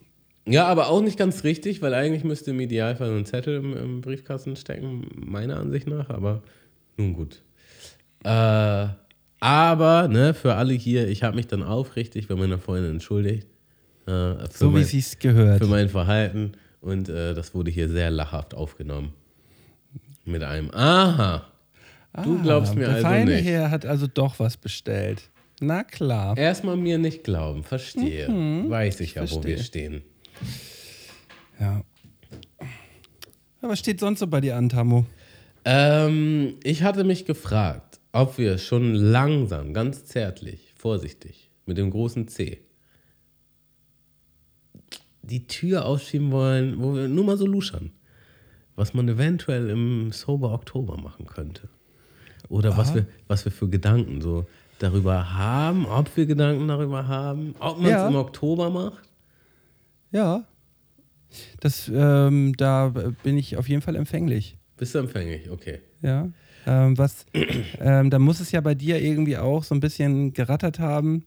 [0.49, 4.01] ja, aber auch nicht ganz richtig, weil eigentlich müsste im Idealfall ein Zettel im, im
[4.01, 6.43] Briefkasten stecken, meiner Ansicht nach, aber
[6.97, 7.43] nun gut.
[8.25, 8.87] Äh,
[9.41, 13.47] aber, ne, für alle hier, ich habe mich dann aufrichtig bei meiner Freundin entschuldigt.
[14.07, 15.59] Äh, so wie mein, es gehört.
[15.59, 19.13] für mein Verhalten und äh, das wurde hier sehr lachhaft aufgenommen.
[20.25, 21.47] Mit einem Aha.
[22.25, 23.45] Du glaubst mir der also feine nicht.
[23.45, 25.31] Herr hat also doch was bestellt.
[25.61, 26.37] Na klar.
[26.37, 28.29] Erstmal mir nicht glauben, verstehe.
[28.29, 29.59] Weiß ich ja, wo wir verstehe.
[29.63, 30.03] stehen.
[31.59, 31.83] Ja.
[33.61, 35.07] Aber was steht sonst so bei dir an, Tammo?
[35.65, 42.29] Ähm, ich hatte mich gefragt, ob wir schon langsam, ganz zärtlich, vorsichtig, mit dem großen
[42.29, 42.67] C
[45.23, 47.93] die Tür aufschieben wollen, wo wir nur mal so luschern.
[48.77, 51.69] Was man eventuell im Sober Oktober machen könnte.
[52.49, 54.47] Oder was wir, was wir für Gedanken so
[54.79, 58.09] darüber haben, ob wir Gedanken darüber haben, ob man es Ja.
[58.09, 59.03] im Oktober macht.
[60.13, 60.45] Ja.
[61.61, 62.93] Das, ähm, da
[63.23, 64.57] bin ich auf jeden Fall empfänglich.
[64.77, 65.51] Bist du empfänglich?
[65.51, 65.81] Okay.
[66.03, 66.29] Ja.
[66.67, 67.27] Ähm, was,
[67.81, 71.25] ähm, da muss es ja bei dir irgendwie auch so ein bisschen gerattert haben,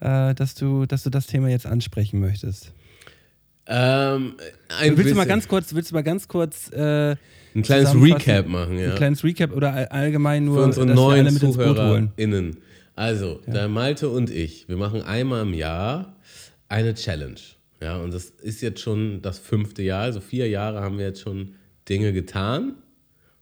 [0.00, 2.72] äh, dass, du, dass du das Thema jetzt ansprechen möchtest.
[3.66, 4.34] Ähm,
[4.68, 5.16] willst du bisschen.
[5.16, 7.16] mal ganz kurz, willst du mal ganz kurz äh,
[7.54, 7.94] ein kleines?
[7.94, 8.90] Recap machen, ja.
[8.90, 11.56] ein kleines Recap oder all- allgemein nur, Für unsere dass wir alle neuen mit ins
[11.56, 12.12] Boot holen?
[12.16, 12.56] ZuhörerInnen.
[12.96, 16.16] Also, der Malte und ich, wir machen einmal im Jahr
[16.68, 17.40] eine Challenge.
[17.80, 20.02] Ja, und das ist jetzt schon das fünfte Jahr.
[20.02, 21.54] Also vier Jahre haben wir jetzt schon
[21.88, 22.76] Dinge getan.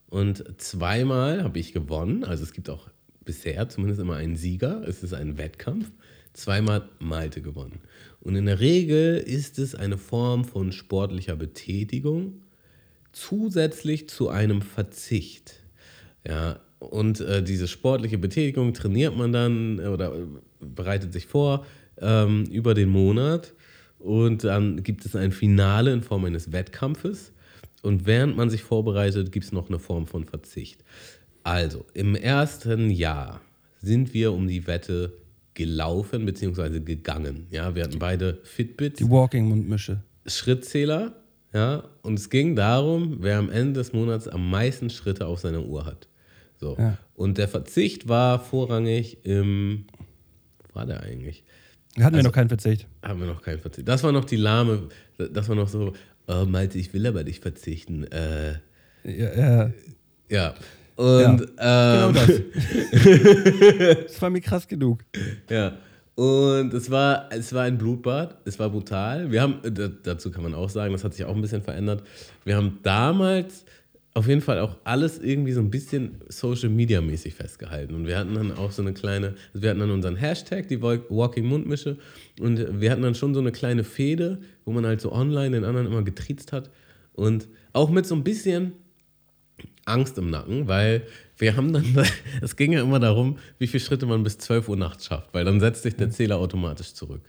[0.08, 2.24] Und zweimal habe ich gewonnen.
[2.24, 2.88] Also es gibt auch
[3.24, 4.82] bisher zumindest immer einen Sieger.
[4.86, 5.90] Es ist ein Wettkampf.
[6.32, 7.80] Zweimal Malte gewonnen.
[8.20, 12.41] Und in der Regel ist es eine Form von sportlicher Betätigung
[13.12, 15.54] zusätzlich zu einem Verzicht.
[16.26, 20.12] Ja, und äh, diese sportliche Betätigung trainiert man dann oder
[20.60, 21.66] bereitet sich vor
[22.00, 23.54] ähm, über den Monat
[23.98, 27.32] und dann gibt es ein Finale in Form eines Wettkampfes
[27.82, 30.84] und während man sich vorbereitet, gibt es noch eine Form von Verzicht.
[31.42, 33.40] Also, im ersten Jahr
[33.80, 35.12] sind wir um die Wette
[35.54, 36.80] gelaufen bzw.
[36.80, 37.46] gegangen.
[37.50, 38.98] Ja, wir hatten beide Fitbits.
[38.98, 40.00] Die Walking-Mundmische.
[40.24, 41.12] Schrittzähler,
[41.52, 45.62] ja, und es ging darum, wer am Ende des Monats am meisten Schritte auf seiner
[45.64, 46.08] Uhr hat.
[46.58, 46.76] So.
[46.78, 46.96] Ja.
[47.14, 49.84] Und der Verzicht war vorrangig im,
[50.68, 51.42] wo war der eigentlich?
[51.98, 52.86] Hatten wir Also- noch keinen Verzicht.
[53.02, 53.86] Haben wir noch keinen Verzicht.
[53.88, 54.88] Das war noch die lahme,
[55.18, 55.92] das war noch so,
[56.28, 58.04] oh, Malte, ich will aber nicht verzichten.
[58.04, 58.54] Äh,
[59.04, 59.70] Ja, ja,
[60.28, 60.54] ja.
[60.96, 62.28] Und genau ähm, das.
[64.06, 65.04] das war mir krass genug.
[65.50, 65.76] Ja.
[66.14, 69.30] Und es war, es war ein Blutbad, es war brutal.
[69.30, 71.62] Wir haben, äh, da- dazu kann man auch sagen, das hat sich auch ein bisschen
[71.62, 72.02] verändert.
[72.44, 73.64] Wir haben damals
[74.14, 77.94] auf jeden Fall auch alles irgendwie so ein bisschen Social Media mäßig festgehalten.
[77.94, 81.08] Und wir hatten dann auch so eine kleine, wir hatten dann unseren Hashtag, die Walk-
[81.08, 81.96] Walking Mundmische.
[82.38, 85.64] Und wir hatten dann schon so eine kleine Fehde, wo man halt so online den
[85.64, 86.68] anderen immer getriezt hat.
[87.14, 88.72] Und auch mit so ein bisschen
[89.86, 91.02] Angst im Nacken, weil
[91.42, 92.06] wir haben dann,
[92.40, 95.44] es ging ja immer darum, wie viele Schritte man bis 12 Uhr nachts schafft, weil
[95.44, 97.22] dann setzt sich der Zähler automatisch zurück.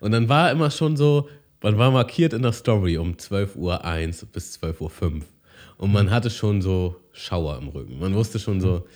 [0.00, 1.28] Und dann war immer schon so,
[1.62, 5.24] man war markiert in der Story um 12 Uhr 1 bis 12 Uhr 5.
[5.78, 7.98] Und man hatte schon so Schauer im Rücken.
[7.98, 8.86] Man wusste schon so,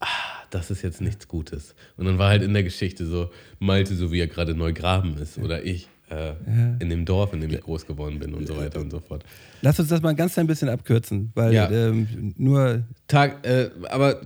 [0.00, 0.06] ah,
[0.50, 1.76] das ist jetzt nichts Gutes.
[1.96, 5.38] Und dann war halt in der Geschichte so, Malte, so wie er gerade Neugraben ist,
[5.38, 6.32] oder ich äh,
[6.80, 9.24] in dem Dorf, in dem ich groß geworden bin und so weiter und so fort.
[9.62, 11.70] Lass uns das mal ein ganz klein bisschen abkürzen, weil Ja.
[11.70, 14.20] ähm, nur Tag, äh, aber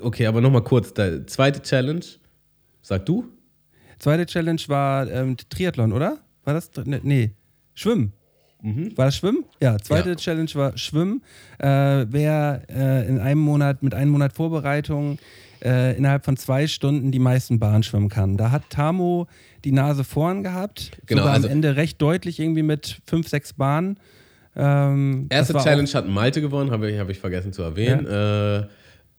[0.00, 0.92] okay, aber nochmal kurz.
[0.94, 2.04] Der zweite Challenge,
[2.82, 3.24] sag du?
[3.98, 6.18] zweite Challenge war ähm, Triathlon, oder?
[6.44, 6.70] War das?
[6.84, 7.32] Ne, nee,
[7.74, 8.12] Schwimmen.
[8.96, 9.44] War das Schwimmen?
[9.62, 10.14] Ja, zweite Ja.
[10.16, 11.22] Challenge war Schwimmen.
[11.58, 15.18] Äh, wer äh, in einem Monat, mit einem Monat Vorbereitung
[15.62, 18.36] äh, innerhalb von zwei Stunden die meisten Bahnen schwimmen kann.
[18.36, 19.28] Da hat Tamo
[19.66, 20.92] die Nase vorn gehabt.
[21.06, 23.98] Genau, sogar also- am Ende recht deutlich irgendwie mit fünf, sechs Bahnen.
[24.54, 28.06] Ähm, Erste Challenge hat Malte gewonnen, habe ich, hab ich vergessen zu erwähnen.
[28.06, 28.66] Äh,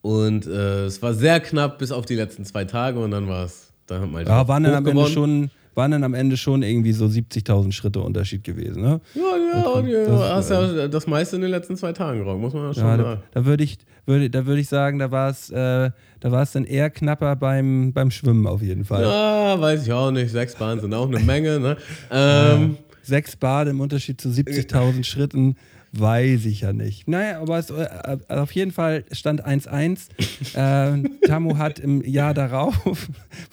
[0.00, 3.44] und äh, es war sehr knapp bis auf die letzten zwei Tage und dann war
[3.44, 6.62] es, dann hat Malte Ja, waren dann, am Ende schon, waren dann am Ende schon
[6.62, 8.82] irgendwie so 70.000 Schritte Unterschied gewesen.
[8.82, 9.00] Ne?
[9.14, 9.22] Ja,
[9.60, 12.52] ja, und, ja, Das- hast ja das meiste in den letzten zwei Tagen gerockt, muss
[12.52, 13.22] man ja schon Ja, da sagen.
[13.32, 16.90] da würde ich, würde, da würd ich sagen, da war es äh, da dann eher
[16.90, 19.02] knapper beim, beim Schwimmen auf jeden Fall.
[19.02, 20.30] Ja, weiß ich auch nicht.
[20.32, 21.60] Sechs Bahnen sind auch eine Menge.
[21.60, 21.76] Ne?
[22.10, 25.56] Ähm, Sechs Bade im Unterschied zu 70.000 Schritten,
[25.92, 27.08] weiß ich ja nicht.
[27.08, 30.08] Naja, aber es, äh, auf jeden Fall stand 1-1.
[30.54, 32.76] äh, Tamu hat im Jahr darauf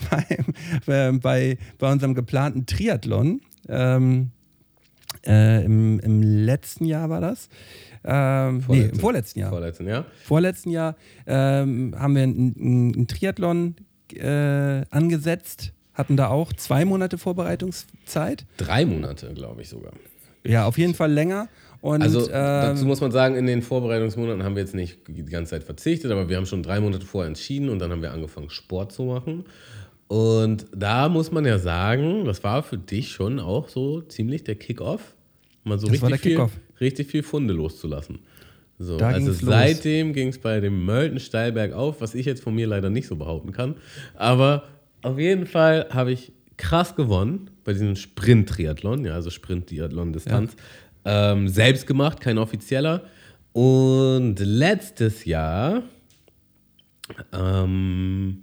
[0.10, 0.54] beim,
[0.88, 4.32] äh, bei, bei unserem geplanten Triathlon, ähm,
[5.26, 7.50] äh, im, im letzten Jahr war das,
[8.04, 8.94] ähm, nee, Vorletzten.
[8.94, 9.50] im vorletzten Jahr.
[9.50, 10.06] Vorletzten, ja?
[10.24, 12.56] vorletzten Jahr ähm, haben wir einen,
[12.96, 13.76] einen Triathlon
[14.14, 18.46] äh, angesetzt, hatten da auch zwei Monate Vorbereitungszeit.
[18.58, 19.94] Drei Monate, glaube ich sogar.
[20.44, 21.48] Ja, auf jeden Fall länger.
[21.86, 25.24] Und, Also ähm, dazu muss man sagen, in den Vorbereitungsmonaten haben wir jetzt nicht die
[25.26, 28.12] ganze Zeit verzichtet, aber wir haben schon drei Monate vorher entschieden und dann haben wir
[28.12, 29.46] angefangen, Sport zu machen.
[30.08, 34.56] Und da muss man ja sagen, das war für dich schon auch so ziemlich der
[34.56, 35.14] Kick-Off,
[35.64, 36.52] mal so Das war richtig der viel, Kick-Off.
[36.82, 38.18] richtig viel Funde loszulassen.
[38.80, 42.56] So, Da also seitdem ging es bei dem Mölten steil bergauf, was ich jetzt von
[42.56, 43.76] mir leider nicht so behaupten kann.
[44.16, 44.64] Aber
[45.04, 50.56] auf jeden Fall habe ich krass gewonnen bei diesem Sprint-Triathlon, ja, also Sprint-Triathlon-Distanz.
[51.06, 53.04] Ähm, selbst gemacht, kein offizieller.
[53.54, 55.84] Und letztes Jahr
[57.32, 58.42] ähm,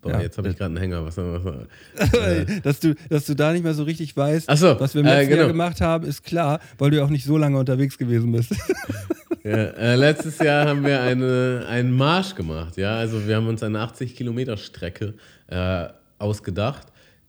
[0.00, 0.20] Boah, Ja.
[0.20, 1.04] jetzt habe ich gerade einen Hänger.
[1.04, 1.42] Was, was,
[2.62, 5.16] dass, du, dass du da nicht mehr so richtig weißt, so, was wir im äh,
[5.16, 5.48] letzten Jahr genau.
[5.48, 8.54] gemacht haben, ist klar, weil du auch nicht so lange unterwegs gewesen bist.
[9.44, 12.76] ja, äh, letztes Jahr haben wir eine, einen Marsch gemacht.
[12.76, 15.14] Ja, also wir haben uns eine 80 Kilometer Strecke
[15.48, 15.88] äh,
[16.18, 16.86] ausgedacht,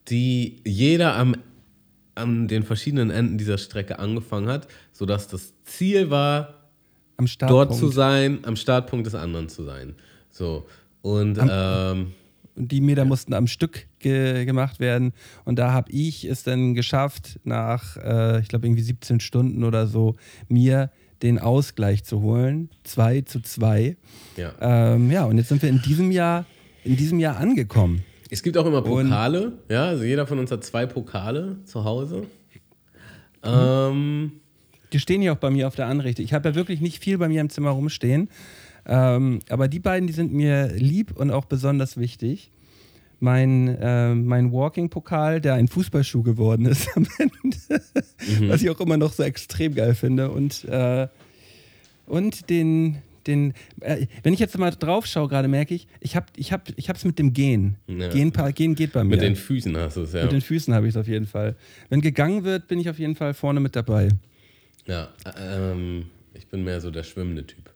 [0.09, 1.35] die jeder am,
[2.15, 6.55] an den verschiedenen Enden dieser Strecke angefangen hat, sodass das Ziel war,
[7.17, 9.95] Am dort zu sein, am Startpunkt des anderen zu sein.
[10.29, 10.65] So
[11.01, 12.13] und ähm,
[12.55, 15.13] Und die Meter mussten am Stück ge gemacht werden.
[15.45, 19.87] Und da habe ich es dann geschafft, nach, äh, ich glaube, irgendwie 17 Stunden oder
[19.87, 20.17] so,
[20.49, 20.91] mir
[21.21, 22.69] den Ausgleich zu holen.
[22.83, 23.95] 2 zu 2.
[24.35, 24.53] ja.
[24.59, 26.45] Ähm, ja, und jetzt sind wir in diesem Jahr,
[26.83, 28.03] in diesem Jahr angekommen.
[28.31, 32.27] Es gibt auch immer Pokale, ja, also jeder von uns hat zwei Pokale zu Hause.
[33.43, 34.33] Ähm,
[34.93, 36.21] Die stehen hier auch bei mir auf der Anrichte.
[36.21, 38.29] Ich habe ja wirklich nicht viel bei mir im Zimmer rumstehen.
[38.85, 42.51] Ähm, aber die beiden, die sind mir lieb und auch besonders wichtig.
[43.19, 47.81] Mein, äh, mein Walking-Pokal, der ein Fußballschuh geworden ist am Ende,
[48.47, 50.31] was ich auch immer noch so extrem geil finde.
[50.31, 51.07] Und, äh,
[52.05, 52.97] und den,
[53.29, 56.51] den äh, wenn ich jetzt mal drauf schaue, gerade merke ich, ich habe es ich
[56.51, 57.77] hab, ich hab's mit dem Gehen.
[57.87, 58.09] Ja.
[58.09, 59.11] Gehen, Gehen geht bei mir.
[59.11, 60.23] mit den Füßen hast du es, ja.
[60.23, 61.55] Mit den Füßen habe ich es auf jeden Fall.
[61.89, 64.09] Wenn gegangen wird, bin ich auf jeden Fall vorne mit dabei.
[64.85, 67.69] ja ähm, ich bin mehr so der schwimmende Typ.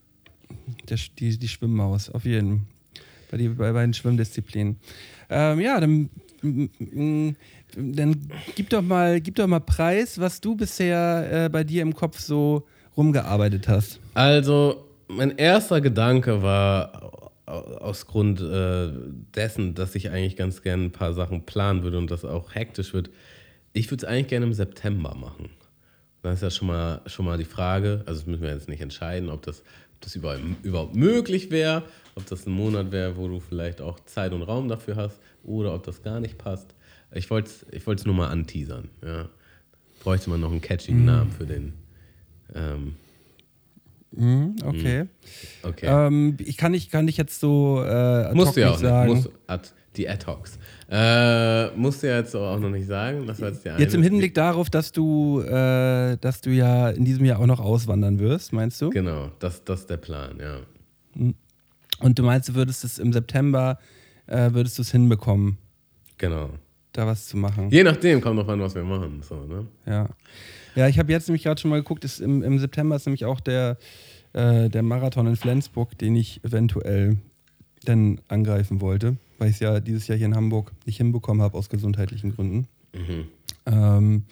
[0.89, 2.67] Der, die, die Schwimmmaus, auf jeden Fall.
[3.33, 4.77] Bei, die, bei beiden Schwimmdisziplinen.
[5.27, 6.07] Ähm, ja, dann,
[6.43, 7.29] mm,
[7.75, 11.95] dann gib, doch mal, gib doch mal Preis, was du bisher äh, bei dir im
[11.95, 13.99] Kopf so rumgearbeitet hast.
[14.13, 14.85] Also,
[15.15, 18.89] mein erster Gedanke war aus Grund äh,
[19.35, 22.93] dessen, dass ich eigentlich ganz gerne ein paar Sachen planen würde und das auch hektisch
[22.93, 23.09] wird.
[23.73, 25.49] Ich würde es eigentlich gerne im September machen.
[26.21, 28.81] Das ist ja schon mal, schon mal die Frage, also das müssen wir jetzt nicht
[28.81, 31.83] entscheiden, ob das, ob das überhaupt, überhaupt möglich wäre,
[32.15, 35.73] ob das ein Monat wäre, wo du vielleicht auch Zeit und Raum dafür hast oder
[35.73, 36.75] ob das gar nicht passt.
[37.11, 38.89] Ich wollte es ich wollt's nur mal anteasern.
[39.05, 39.27] Ja.
[40.01, 41.73] Bräuchte man noch einen catchigen Namen für den.
[42.55, 42.95] Ähm,
[44.15, 45.05] Mhm, okay.
[45.63, 45.85] okay.
[45.87, 49.13] Ähm, ich kann nicht, kann nicht jetzt so äh, Musst du ja auch sagen.
[49.13, 49.25] nicht.
[49.25, 50.57] Musst, ad, die Ad-Hocs.
[50.89, 53.25] Äh, musst du ja jetzt auch noch nicht sagen.
[53.25, 57.05] Das war jetzt, die Jetzt im Hinblick darauf, dass du, äh, dass du ja in
[57.05, 58.89] diesem Jahr auch noch auswandern wirst, meinst du?
[58.91, 60.57] Genau, das, das ist der Plan, ja.
[61.99, 63.79] Und du meinst, du würdest es im September,
[64.27, 65.57] äh, würdest du es hinbekommen,
[66.17, 66.49] Genau.
[66.91, 67.69] da was zu machen?
[67.69, 69.21] Je nachdem, kommt drauf an, was wir machen.
[69.21, 69.65] So, ne?
[69.85, 70.09] Ja.
[70.75, 73.25] Ja, ich habe jetzt nämlich gerade schon mal geguckt, ist im, im September ist nämlich
[73.25, 73.77] auch der,
[74.33, 77.17] äh, der Marathon in Flensburg, den ich eventuell
[77.85, 81.57] dann angreifen wollte, weil ich es ja dieses Jahr hier in Hamburg nicht hinbekommen habe
[81.57, 82.67] aus gesundheitlichen Gründen.
[82.93, 83.25] Mhm.
[83.65, 84.23] Ähm,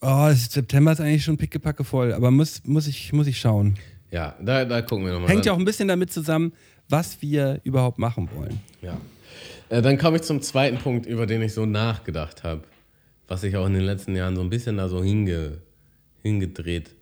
[0.00, 3.76] oh, September ist eigentlich schon pickepacke voll, aber muss, muss, ich, muss ich schauen.
[4.10, 5.28] Ja, da, da gucken wir nochmal.
[5.28, 6.52] Hängt ja auch ein bisschen damit zusammen,
[6.88, 8.60] was wir überhaupt machen wollen.
[8.80, 8.96] Ja.
[9.68, 12.62] Äh, dann komme ich zum zweiten Punkt, über den ich so nachgedacht habe,
[13.28, 15.58] was sich auch in den letzten Jahren so ein bisschen da so hinge,
[16.22, 16.94] hingedreht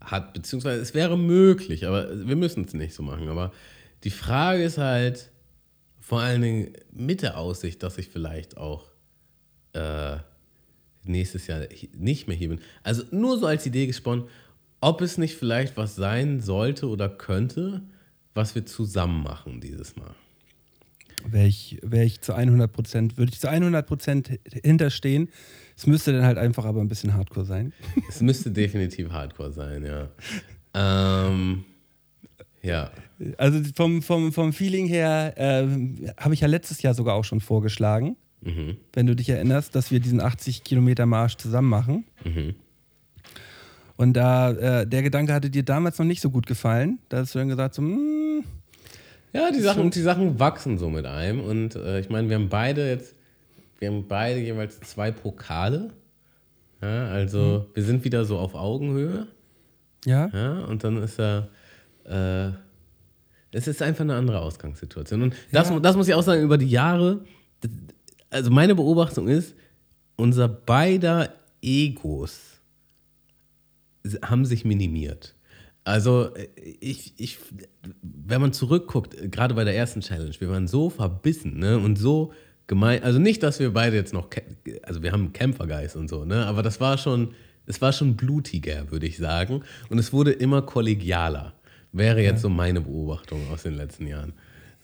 [0.00, 3.28] hat, beziehungsweise es wäre möglich, aber wir müssen es nicht so machen.
[3.28, 3.52] Aber
[4.04, 5.30] die Frage ist halt
[5.98, 8.90] vor allen Dingen mit der Aussicht, dass ich vielleicht auch
[9.72, 10.16] äh,
[11.04, 11.62] nächstes Jahr
[11.96, 12.60] nicht mehr hier bin.
[12.82, 14.24] Also nur so als Idee gesponnen,
[14.80, 17.82] ob es nicht vielleicht was sein sollte oder könnte,
[18.34, 20.14] was wir zusammen machen dieses Mal.
[21.26, 25.28] Wäre ich, wär ich zu 100 Prozent, würde ich zu 100 Prozent hinterstehen.
[25.80, 27.72] Es müsste dann halt einfach aber ein bisschen hardcore sein.
[28.06, 30.10] Es müsste definitiv Hardcore sein, ja.
[30.74, 31.64] Ähm,
[32.60, 32.90] ja,
[33.38, 37.40] Also vom, vom, vom Feeling her ähm, habe ich ja letztes Jahr sogar auch schon
[37.40, 38.76] vorgeschlagen, mhm.
[38.92, 42.04] wenn du dich erinnerst, dass wir diesen 80 Kilometer Marsch zusammen machen.
[42.24, 42.56] Mhm.
[43.96, 46.98] Und da äh, der Gedanke hatte dir damals noch nicht so gut gefallen.
[47.08, 48.44] Da hast du dann gesagt, so, mm,
[49.32, 51.40] ja die, Sachen, die Sachen wachsen so mit einem.
[51.40, 53.14] Und äh, ich meine, wir haben beide jetzt,
[53.80, 55.92] wir haben beide jeweils zwei Pokale.
[56.80, 59.26] Ja, also wir sind wieder so auf Augenhöhe.
[60.04, 61.48] ja, Ja, und dann ist er,
[62.04, 62.52] äh,
[63.52, 65.22] es ist einfach eine andere Ausgangssituation.
[65.22, 65.80] Und das, Ja.
[65.80, 67.24] das muss ich auch sagen, über die Jahre,
[68.30, 69.54] also meine Beobachtung ist,
[70.16, 72.60] unser beider Egos
[74.22, 75.34] haben sich minimiert.
[75.84, 76.48] Also äh,
[76.80, 77.38] ich, ich,
[78.02, 82.32] wenn man zurückguckt, gerade bei der ersten Challenge, wir waren so verbissen ne, und so
[82.70, 84.28] gemein, also nicht, dass wir beide jetzt noch,
[84.84, 87.34] also wir haben Kämpfergeist und so, ne, aber das war schon,
[87.66, 91.52] es war schon blutiger, würde ich sagen, und es wurde immer kollegialer.
[91.92, 94.34] Wäre jetzt so meine Beobachtung aus den letzten Jahren.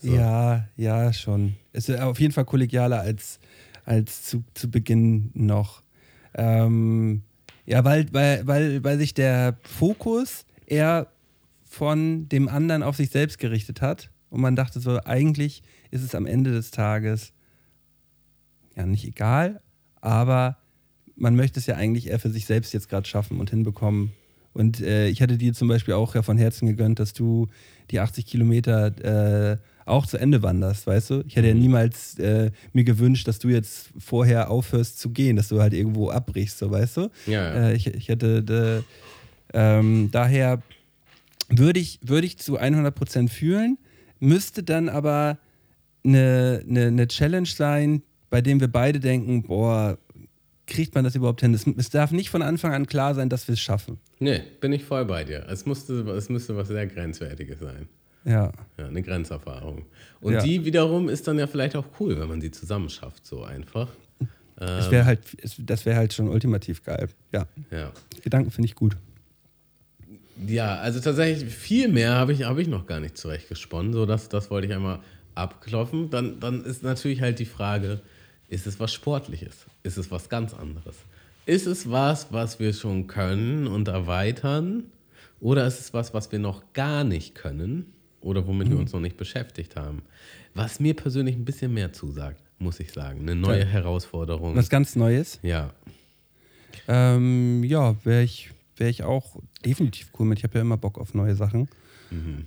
[0.03, 1.55] ja, ja, schon.
[1.72, 3.39] Es ist auf jeden Fall kollegialer als,
[3.84, 5.82] als zu, zu Beginn noch.
[6.34, 7.22] Ähm,
[7.66, 11.07] ja, weil, weil, weil, weil sich der Fokus eher
[11.64, 14.11] von dem anderen auf sich selbst gerichtet hat.
[14.28, 15.62] Und man dachte so, eigentlich
[15.93, 17.32] ist es am Ende des Tages
[18.77, 19.61] ja nicht egal,
[20.01, 20.57] aber
[21.16, 24.12] man möchte es ja eigentlich eher für sich selbst jetzt gerade schaffen und hinbekommen.
[24.53, 27.49] Und äh, ich hatte dir zum Beispiel auch ja von Herzen gegönnt, dass du
[27.91, 31.24] die 80 Kilometer äh, auch zu Ende wanderst, weißt du?
[31.27, 31.61] Ich hätte ja Mhm.
[31.61, 36.11] niemals äh, mir gewünscht, dass du jetzt vorher aufhörst zu gehen, dass du halt irgendwo
[36.11, 37.11] abbrichst, so weißt du?
[37.27, 37.68] Ja, ja.
[37.68, 38.83] Äh, ich, ich hätte de,
[39.53, 40.62] ähm, daher
[41.49, 43.79] würde ich, würde ich zu 100% fühlen,
[44.18, 45.39] müsste dann aber
[46.05, 49.99] eine, eine, eine Challenge sein, bei dem wir beide denken, boah,
[50.66, 51.55] kriegt man das überhaupt hin?
[51.55, 53.99] Es, darf nicht von Anfang an klar sein, dass wir es schaffen.
[54.18, 55.47] Nee, bin ich voll bei dir.
[55.49, 57.89] Es, musste, es müsste was sehr Grenzwertiges sein.
[58.24, 58.53] Ja.
[58.77, 59.85] Ja, eine Grenzerfahrung.
[60.20, 60.43] Und Ja.
[60.43, 63.89] die wiederum ist dann ja vielleicht auch cool, wenn man sie zusammen schafft, so einfach.
[64.57, 67.09] Das wäre halt, es- das wäre halt schon ultimativ geil.
[67.33, 67.47] Ja.
[67.70, 67.93] Ja.
[68.24, 68.97] Gedanken finde ich gut.
[70.47, 73.93] Ja, also tatsächlich viel mehr habe ich, hab ich noch gar nicht zurechtgesponnen.
[73.93, 75.01] So, das, das wollte ich einmal
[75.35, 76.11] abklopfen.
[76.11, 78.01] Dann, dann ist natürlich halt die Frage,
[78.49, 79.67] ist es was Sportliches?
[79.83, 80.97] Ist es was ganz anderes?
[81.47, 84.85] Ist es was, was wir schon können und erweitern?
[85.41, 87.93] Oder ist es was, was wir noch gar nicht können?
[88.21, 90.03] Oder womit wir uns noch nicht beschäftigt haben?
[90.55, 93.21] Was mir persönlich ein bisschen mehr zusagt, muss ich sagen.
[93.21, 93.67] Eine neue Ja.
[93.67, 94.57] Herausforderung.
[94.57, 95.39] Was ganz Neues.
[95.43, 95.73] ja,
[96.89, 100.39] Ähm, ja, wäre ich, wär ich auch definitiv cool mit.
[100.39, 101.69] Ich habe ja immer Bock auf neue Sachen.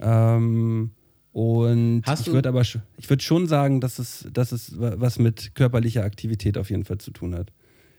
[0.02, 0.92] Ähm,
[1.32, 2.04] und Mhm.
[2.06, 5.54] Hast ich würde aber ich würde schon sagen, dass es, dass es wa- was mit
[5.56, 7.52] körperlicher Aktivität auf jeden Fall zu tun hat.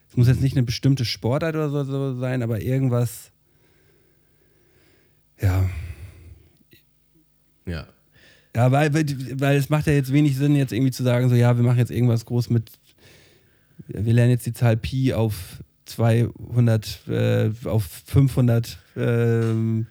[0.08, 3.30] Es muss jetzt nicht eine bestimmte Sportart oder so, sein, aber irgendwas.
[5.40, 5.68] Ja.
[7.66, 7.86] ja.
[8.56, 9.06] Ja, weil, weil,
[9.40, 11.78] weil es macht ja jetzt wenig Sinn, jetzt irgendwie zu sagen, so ja, wir machen
[11.78, 12.72] jetzt irgendwas groß mit,
[13.86, 19.86] wir lernen jetzt die Zahl Pi auf 200, äh, auf 500 ähm,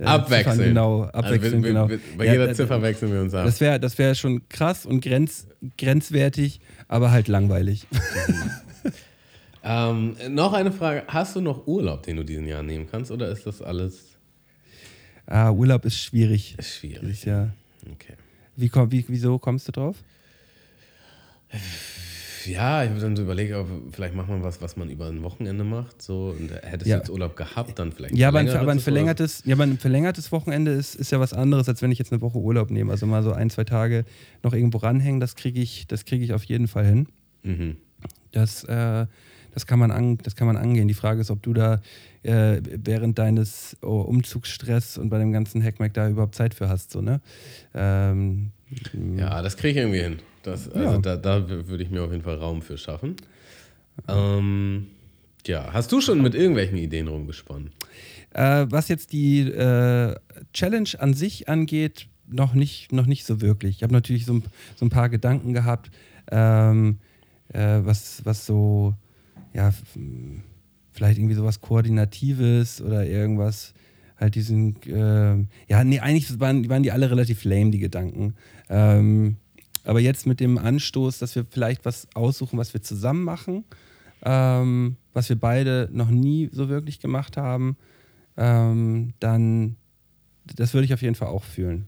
[0.00, 0.56] äh, Abwechseln.
[0.56, 1.88] Ziffern genau, abwechseln, also wir, genau.
[1.88, 3.44] wir, bei Ja, jeder da- Ziffer wechseln wir uns ab.
[3.44, 5.46] Das wäre das wär schon krass und grenz,
[5.78, 7.86] grenzwertig, aber halt langweilig.
[9.62, 11.02] Ähm, noch eine Frage.
[11.06, 14.16] Hast du noch Urlaub, den du diesen Jahr nehmen kannst, oder ist das alles
[15.26, 16.56] ah, Urlaub ist schwierig.
[16.62, 17.10] schwierig?
[17.10, 17.50] Ist ja,
[17.92, 18.14] Okay.
[18.56, 19.96] wie, komm, wie, wieso kommst du drauf?
[22.46, 23.54] Ja, ich habe dann so überlegt,
[23.92, 26.00] vielleicht macht man was, was man über ein Wochenende macht.
[26.02, 26.96] So, und hättest Ja.
[26.96, 28.16] du jetzt Urlaub gehabt, dann vielleicht.
[28.16, 31.12] Ja, aber ein, verlängertes aber ein oder- verlängertes, ja, aber ein verlängertes Wochenende ist, ist
[31.12, 32.90] ja was anderes, als wenn ich jetzt eine Woche Urlaub nehme.
[32.92, 34.04] Also mal so ein, zwei Tage
[34.42, 37.06] noch irgendwo ranhängen, das kriege ich, das kriege ich auf jeden Fall hin.
[37.42, 37.76] Mhm.
[38.32, 39.06] Das, äh,
[39.52, 40.88] das, kann man an, das kann man angehen.
[40.88, 41.80] Die Frage ist, ob du da
[42.22, 46.92] äh, während deines oh, Umzugsstress und bei dem ganzen Hackmack da überhaupt Zeit für hast.
[46.92, 47.20] So, ne?
[47.74, 48.50] ähm,
[49.16, 50.18] Ja, das kriege ich irgendwie hin.
[50.42, 50.98] Das, also Ja.
[50.98, 53.16] da, da würde ich mir auf jeden Fall Raum für schaffen.
[54.08, 54.86] Ähm,
[55.46, 57.70] ja, hast du schon mit irgendwelchen Ideen rumgesponnen?
[58.32, 60.14] Äh, was jetzt die äh,
[60.52, 63.76] Challenge an sich angeht, noch nicht, noch nicht so wirklich.
[63.76, 64.44] Ich habe natürlich so ein,
[64.76, 65.90] so ein paar Gedanken gehabt,
[66.30, 66.98] ähm,
[67.48, 68.94] äh, was, was so,
[69.52, 69.72] ja,
[70.92, 73.74] vielleicht irgendwie sowas Koordinatives oder irgendwas,
[74.20, 78.34] halt diesen, ähm, ja, nee, eigentlich waren, waren die alle relativ lame, die Gedanken.
[78.68, 79.36] Ähm,
[79.84, 83.64] aber jetzt mit dem Anstoß, dass wir vielleicht was aussuchen, was wir zusammen machen,
[84.22, 87.76] ähm, was wir beide noch nie so wirklich gemacht haben,
[88.36, 89.76] ähm, dann
[90.56, 91.86] das würde ich auf jeden Fall auch fühlen.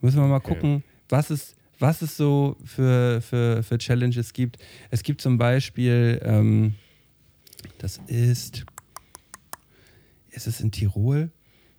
[0.00, 0.54] Müssen wir mal Okay.
[0.54, 4.58] gucken, was es, was es so für, für, für Challenges gibt.
[4.90, 6.74] Es gibt zum Beispiel, ähm,
[7.78, 8.64] das ist,
[10.32, 11.30] ist es in Tirol?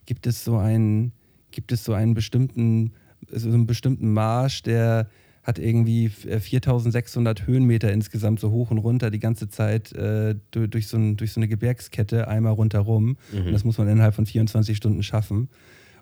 [0.06, 1.12] Gibt es so einen,
[1.52, 2.94] gibt es so einen bestimmten,
[3.30, 5.10] so einen bestimmten Marsch, der
[5.44, 10.70] hat irgendwie äh, 4600 Höhenmeter insgesamt so hoch und runter die ganze Zeit äh, durch,
[10.70, 13.18] durch, so ein, durch so eine Gebirgskette einmal rundherum.
[13.46, 15.50] Und das muss man innerhalb von 24 Stunden schaffen.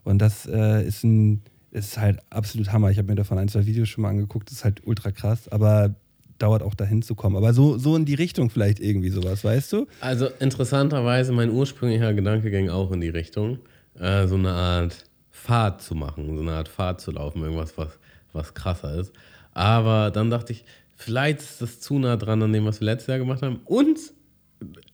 [0.03, 1.41] Und das äh, ist ein
[1.71, 2.91] ist halt absolut Hammer.
[2.91, 4.49] Ich habe mir davon ein, zwei Videos schon mal angeguckt.
[4.49, 5.95] Das ist halt ultra krass, aber
[6.41, 7.35] dauert auch dahin zu kommen.
[7.35, 9.87] Aber so, so in die Richtung vielleicht irgendwie sowas, weißt du?
[9.99, 13.59] Also interessanterweise, mein ursprünglicher Gedanke ging auch in die Richtung,
[13.99, 17.89] äh, so eine Art Fahrt zu machen, so eine Art Fahrt zu laufen, irgendwas, was,
[18.33, 19.11] was krasser ist.
[19.53, 20.63] Aber dann dachte ich,
[20.95, 23.59] vielleicht ist das zu nah dran an dem, was wir letztes Jahr gemacht haben.
[23.65, 23.97] Und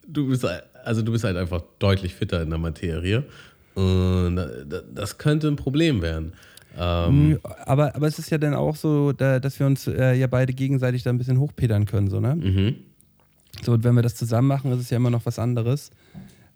[0.07, 0.45] du bist,
[0.83, 3.23] also du bist halt einfach deutlich fitter in der Materie.
[3.75, 6.33] Und da- da- das könnte ein Problem werden.
[6.77, 10.13] Ähm, Nö, Aber, aber es ist ja dann auch so, da, dass wir uns äh,
[10.13, 12.35] ja beide gegenseitig da ein bisschen hochpedern können, so, ne?
[12.35, 12.75] mhm.
[13.63, 15.89] So, und wenn wir das zusammen machen, ist es ja immer noch was anderes.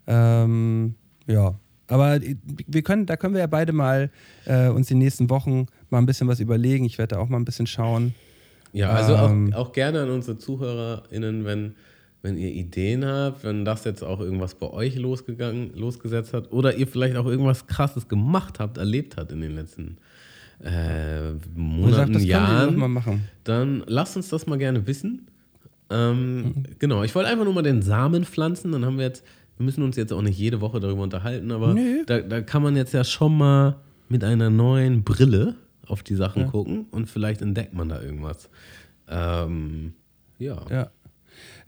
[0.06, 0.94] Ähm,
[1.26, 1.54] ja.
[1.88, 4.10] Aber wir können, da können wir ja beide mal
[4.46, 6.84] äh, uns die nächsten Wochen mal ein bisschen was überlegen.
[6.84, 8.14] Ich werde da auch mal ein bisschen schauen.
[8.72, 9.52] Ja, also Ähm.
[9.52, 11.74] auch, auch gerne an unsere ZuhörerInnen, wenn,
[12.22, 16.76] wenn ihr Ideen habt, wenn das jetzt auch irgendwas bei euch losgegangen, losgesetzt hat oder
[16.76, 19.98] ihr vielleicht auch irgendwas krasses gemacht habt, erlebt habt in den letzten
[20.60, 23.02] äh, sagt, Monaten, wir Jahren,
[23.42, 25.26] dann lasst uns das mal gerne wissen.
[25.90, 28.70] Ähm, Genau, ich wollte einfach nur mal den Samen pflanzen.
[28.70, 29.24] Dann haben wir jetzt,
[29.58, 31.74] wir müssen uns jetzt auch nicht jede Woche darüber unterhalten, aber
[32.06, 33.76] da, da kann man jetzt ja schon mal
[34.08, 35.56] mit einer neuen Brille
[35.88, 38.48] auf die Sachen gucken und vielleicht entdeckt man da irgendwas.
[39.08, 39.94] Ähm,
[40.38, 40.64] ja.
[40.70, 40.90] Ja,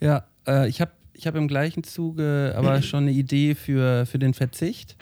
[0.01, 4.19] ja äh, ich habe ich hab im gleichen Zuge aber schon eine Idee für, für
[4.19, 4.97] den Verzicht,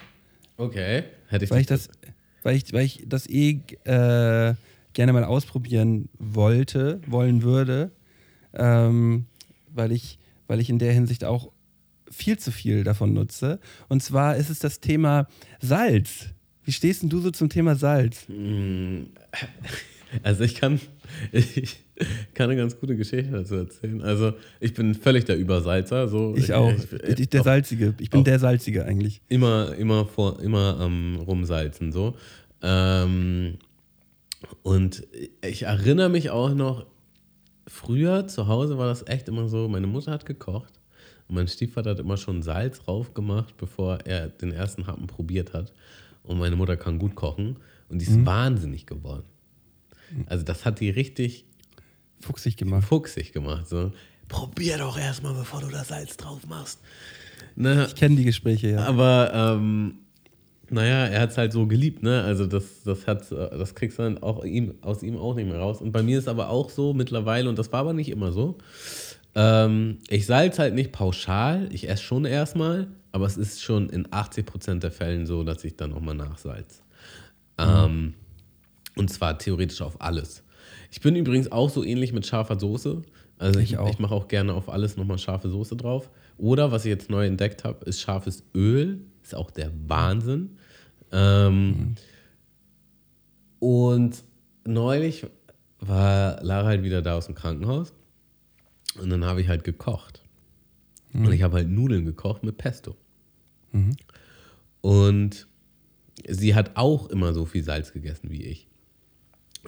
[0.57, 1.05] Okay.
[1.28, 1.88] Hätte ich weil ich das,
[2.43, 4.55] weil ich, weil ich das eh äh,
[4.93, 7.90] gerne mal ausprobieren wollte, wollen würde,
[8.55, 9.26] ähm,
[9.74, 11.51] weil, ich, weil ich in der Hinsicht auch
[12.11, 13.59] viel zu viel davon nutze.
[13.88, 15.26] Und zwar ist es das Thema
[15.61, 16.26] Salz.
[16.64, 18.26] Wie stehst denn du so zum Thema Salz?
[20.22, 20.78] Also ich kann,
[21.33, 21.85] ich
[22.35, 24.03] kann eine ganz gute Geschichte dazu erzählen.
[24.03, 26.09] Also ich bin völlig der Übersalzer.
[26.09, 26.35] So.
[26.37, 26.73] Ich auch.
[26.73, 27.95] Ich, Ich, der Salzige.
[27.99, 29.21] Ich bin der Salzige eigentlich.
[29.29, 32.15] immer, immer vor, immer am rumsalzen so.
[32.63, 33.59] Ähm,
[34.63, 35.07] und
[35.45, 36.87] ich erinnere mich auch noch,
[37.67, 40.81] früher zu Hause war das echt immer so, meine Mutter hat gekocht
[41.29, 45.53] und mein Stiefvater hat immer schon Salz drauf gemacht, bevor er den ersten Happen probiert
[45.53, 45.73] hat.
[46.23, 47.57] Und meine Mutter kann gut kochen
[47.89, 49.25] und die ist wahnsinnig geworden.
[50.27, 51.45] Also das hat die richtig
[52.23, 52.85] Fuchsig gemacht.
[52.85, 53.69] fuchsig gemacht.
[53.69, 53.93] So.
[54.29, 56.79] Probier doch erstmal, bevor du das Salz drauf machst.
[57.57, 57.87] Ne?
[57.89, 58.87] Ich kenne die Gespräche, ja.
[58.87, 59.97] Aber ähm,
[60.71, 62.23] naja, er hat es halt so geliebt, ne?
[62.23, 65.59] Also das, das, hat, das kriegst du dann auch ihm, aus ihm auch nicht mehr
[65.59, 65.83] raus.
[65.83, 68.57] Und bei mir ist aber auch so mittlerweile, und das war aber nicht immer so,
[69.35, 74.07] ähm, ich salz halt nicht pauschal, ich esse schon erstmal, aber es ist schon in
[74.07, 76.83] 80% der Fällen so, dass ich dann nochmal nachsalz.
[77.59, 78.15] Ähm,
[78.97, 80.43] und zwar theoretisch auf alles.
[80.90, 83.03] Ich bin übrigens auch so ähnlich mit scharfer Soße.
[83.38, 86.11] Also ich, Ich ich mache auch gerne auf alles nochmal scharfe Soße drauf.
[86.38, 89.01] Oder was ich jetzt neu entdeckt habe, ist scharfes Öl.
[89.22, 90.59] Ist auch der Wahnsinn.
[91.11, 91.95] Ähm,
[93.59, 94.22] Und
[94.64, 95.26] neulich
[95.78, 97.93] war Lara halt wieder da aus dem Krankenhaus.
[99.01, 100.22] Und dann habe ich halt gekocht.
[101.14, 102.97] Und ich habe halt Nudeln gekocht mit Pesto.
[104.80, 105.47] Und
[106.28, 108.68] sie hat auch immer so viel Salz gegessen wie ich.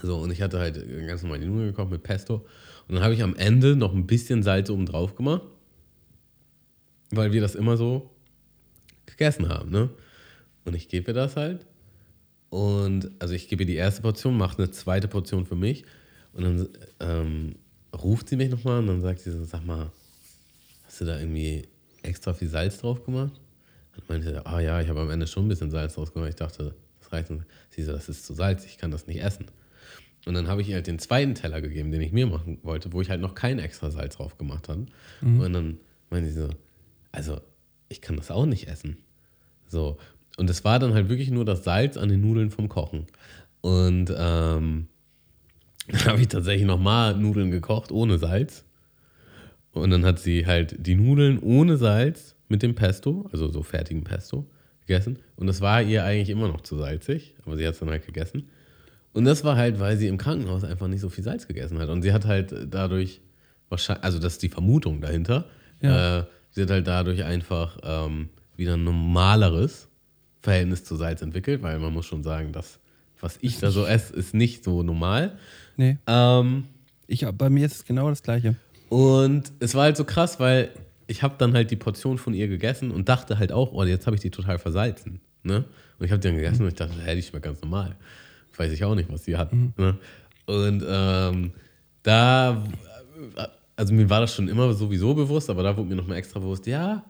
[0.02, 0.74] So, und ich hatte halt
[1.06, 2.46] ganz normal die Nudeln gekocht mit Pesto.
[2.88, 5.42] Und dann habe ich am Ende noch ein bisschen Salz oben drauf gemacht,
[7.10, 8.10] weil wir das immer so
[9.06, 9.90] gegessen haben, ne?
[10.64, 11.66] Und ich gebe ihr das halt.
[12.50, 15.84] Und also ich gebe ihr die erste Portion, mache eine zweite Portion für mich.
[16.32, 16.68] Und dann
[17.00, 17.54] ähm,
[17.94, 19.90] ruft sie mich nochmal und dann sagt sie so, sag mal,
[20.84, 21.68] hast du da irgendwie
[22.02, 23.40] extra viel Salz drauf gemacht?
[23.96, 26.30] Und meinte sie, ah ja, ich habe am Ende schon ein bisschen Salz drauf gemacht.
[26.30, 27.30] Ich dachte, das reicht.
[27.30, 29.46] Und sie so, das ist zu salzig, ich kann das nicht essen.
[30.26, 32.92] Und dann habe ich ihr halt den zweiten Teller gegeben, den ich mir machen wollte,
[32.92, 34.86] wo ich halt noch kein extra Salz drauf gemacht habe.
[35.40, 35.78] Und dann
[36.10, 36.48] meinte sie so,
[37.12, 37.40] also
[37.88, 38.96] ich kann das auch nicht essen.
[39.66, 39.98] So.
[40.36, 43.06] Und es war dann halt wirklich nur das Salz an den Nudeln vom Kochen.
[43.60, 44.88] Und ähm,
[45.88, 48.64] dann habe ich tatsächlich nochmal Nudeln gekocht ohne Salz.
[49.72, 54.04] Und dann hat sie halt die Nudeln ohne Salz mit dem Pesto, also so fertigen
[54.04, 54.46] Pesto,
[54.86, 55.18] gegessen.
[55.36, 58.06] Und das war ihr eigentlich immer noch zu salzig, aber sie hat es dann halt
[58.06, 58.48] gegessen.
[59.14, 61.88] Und das war halt, weil sie im Krankenhaus einfach nicht so viel Salz gegessen hat.
[61.88, 63.20] Und sie hat halt dadurch
[63.70, 65.46] wahrscheinlich, also das ist die Vermutung dahinter,
[65.80, 66.18] Ja.
[66.20, 69.88] äh, sie hat halt dadurch einfach ähm, wieder ein normaleres
[70.42, 72.78] Verhältnis zu Salz entwickelt, weil man muss schon sagen, das,
[73.20, 75.38] was ich da so esse, ist nicht so normal.
[75.76, 76.64] Nee, Ähm,
[77.06, 78.56] ich, bei mir ist es genau das Gleiche.
[78.90, 80.70] und es war halt so krass, weil
[81.06, 84.06] ich habe dann halt die Portion von ihr gegessen und dachte halt auch, oh, jetzt
[84.06, 85.20] habe ich die total versalzen.
[85.42, 85.64] Ne?
[85.98, 87.94] Und ich habe die dann gegessen und ich dachte, hey, die schmeckt ganz normal.
[88.56, 89.52] Weiß ich auch nicht, was die hat.
[89.52, 89.98] Ne?
[90.46, 91.52] Und ähm,
[92.02, 92.62] da,
[93.76, 96.66] also mir war das schon immer sowieso bewusst, aber da wurde mir nochmal extra bewusst,
[96.66, 97.04] ja,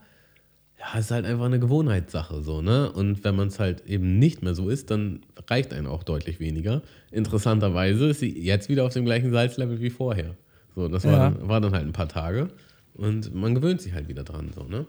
[0.79, 2.93] ja, es ist halt einfach eine Gewohnheitssache so, ne?
[2.93, 6.41] Und wenn man es halt eben nicht mehr so ist, dann reicht einem auch deutlich
[6.41, 6.83] weniger.
[7.11, 10.37] Interessanterweise ist sie jetzt wieder auf dem gleichen Salzlevel wie vorher.
[10.75, 11.31] So, das war, Ja.
[11.31, 12.49] dann, war dann halt ein paar Tage
[12.95, 14.87] und man gewöhnt sich halt wieder dran, so, ne?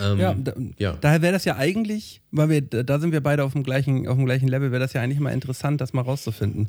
[0.00, 0.92] Ähm, Ja, da, ja.
[1.00, 4.16] daher wäre das ja eigentlich, weil wir, da sind wir beide auf dem gleichen, auf
[4.16, 6.68] dem gleichen Level, wäre das ja eigentlich mal interessant, das mal rauszufinden.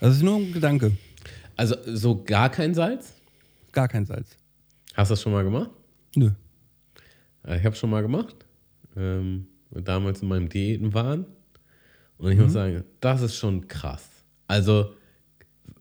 [0.00, 0.92] Also es ist nur ein Gedanke.
[1.56, 3.14] Also so gar kein Salz?
[3.72, 4.36] Gar kein Salz.
[4.94, 5.70] Hast du das schon mal gemacht?
[6.16, 6.30] Nö.
[7.46, 8.36] Ja, Ich habe schon mal gemacht.
[8.96, 11.24] Ähm, damals in meinem Diätenwahn.
[12.18, 14.08] Und ich muss sagen, das ist schon krass.
[14.46, 14.92] Also,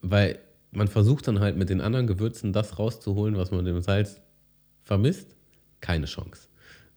[0.02, 0.40] weil
[0.72, 4.22] man versucht dann halt mit den anderen Gewürzen das rauszuholen, was man mit dem Salz
[4.84, 5.36] vermisst.
[5.82, 6.48] Keine Chance.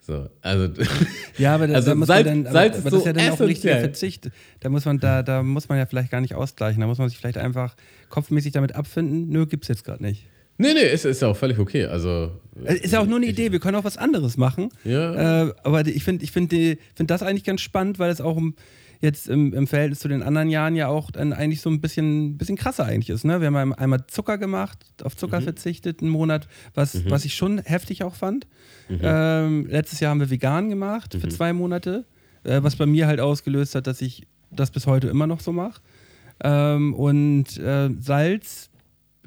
[0.00, 0.68] So, also,
[1.38, 3.30] Ja, aber da, Also da muss Salz- man dann, aber, aber das ist ja dann
[3.30, 3.80] auch ein richtiger.
[3.80, 4.30] Verzicht.
[4.60, 6.80] Da muss man, da, da muss man ja vielleicht gar nicht ausgleichen.
[6.80, 7.74] Da muss man sich vielleicht einfach
[8.10, 9.30] kopfmäßig damit abfinden.
[9.30, 10.26] Nö, gibt's jetzt gerade nicht.
[10.58, 11.86] nee, nee, ist, ist ja auch völlig okay.
[11.86, 12.32] Also,
[12.64, 14.68] Ist ja auch nur eine Idee, wir können auch was anderes machen.
[14.84, 15.46] Ja.
[15.48, 18.36] Äh, aber ich finde ich find die- find das eigentlich ganz spannend, weil es auch,
[18.36, 18.54] um,
[19.04, 22.36] jetzt im, im Verhältnis zu den anderen Jahren ja auch dann eigentlich so ein bisschen,
[22.38, 23.24] bisschen krasser eigentlich ist.
[23.24, 23.40] Ne?
[23.40, 25.44] Wir haben einmal Zucker gemacht, auf Zucker Mhm.
[25.44, 28.46] verzichtet, einen Monat, was, was ich schon heftig auch fand.
[28.88, 28.98] Mhm.
[29.02, 32.04] Ähm, letztes Jahr haben wir vegan gemacht für zwei Monate,
[32.42, 35.52] äh, was bei mir halt ausgelöst hat, dass ich das bis heute immer noch so
[35.52, 35.80] mache.
[36.42, 38.70] Ähm, und äh, Salz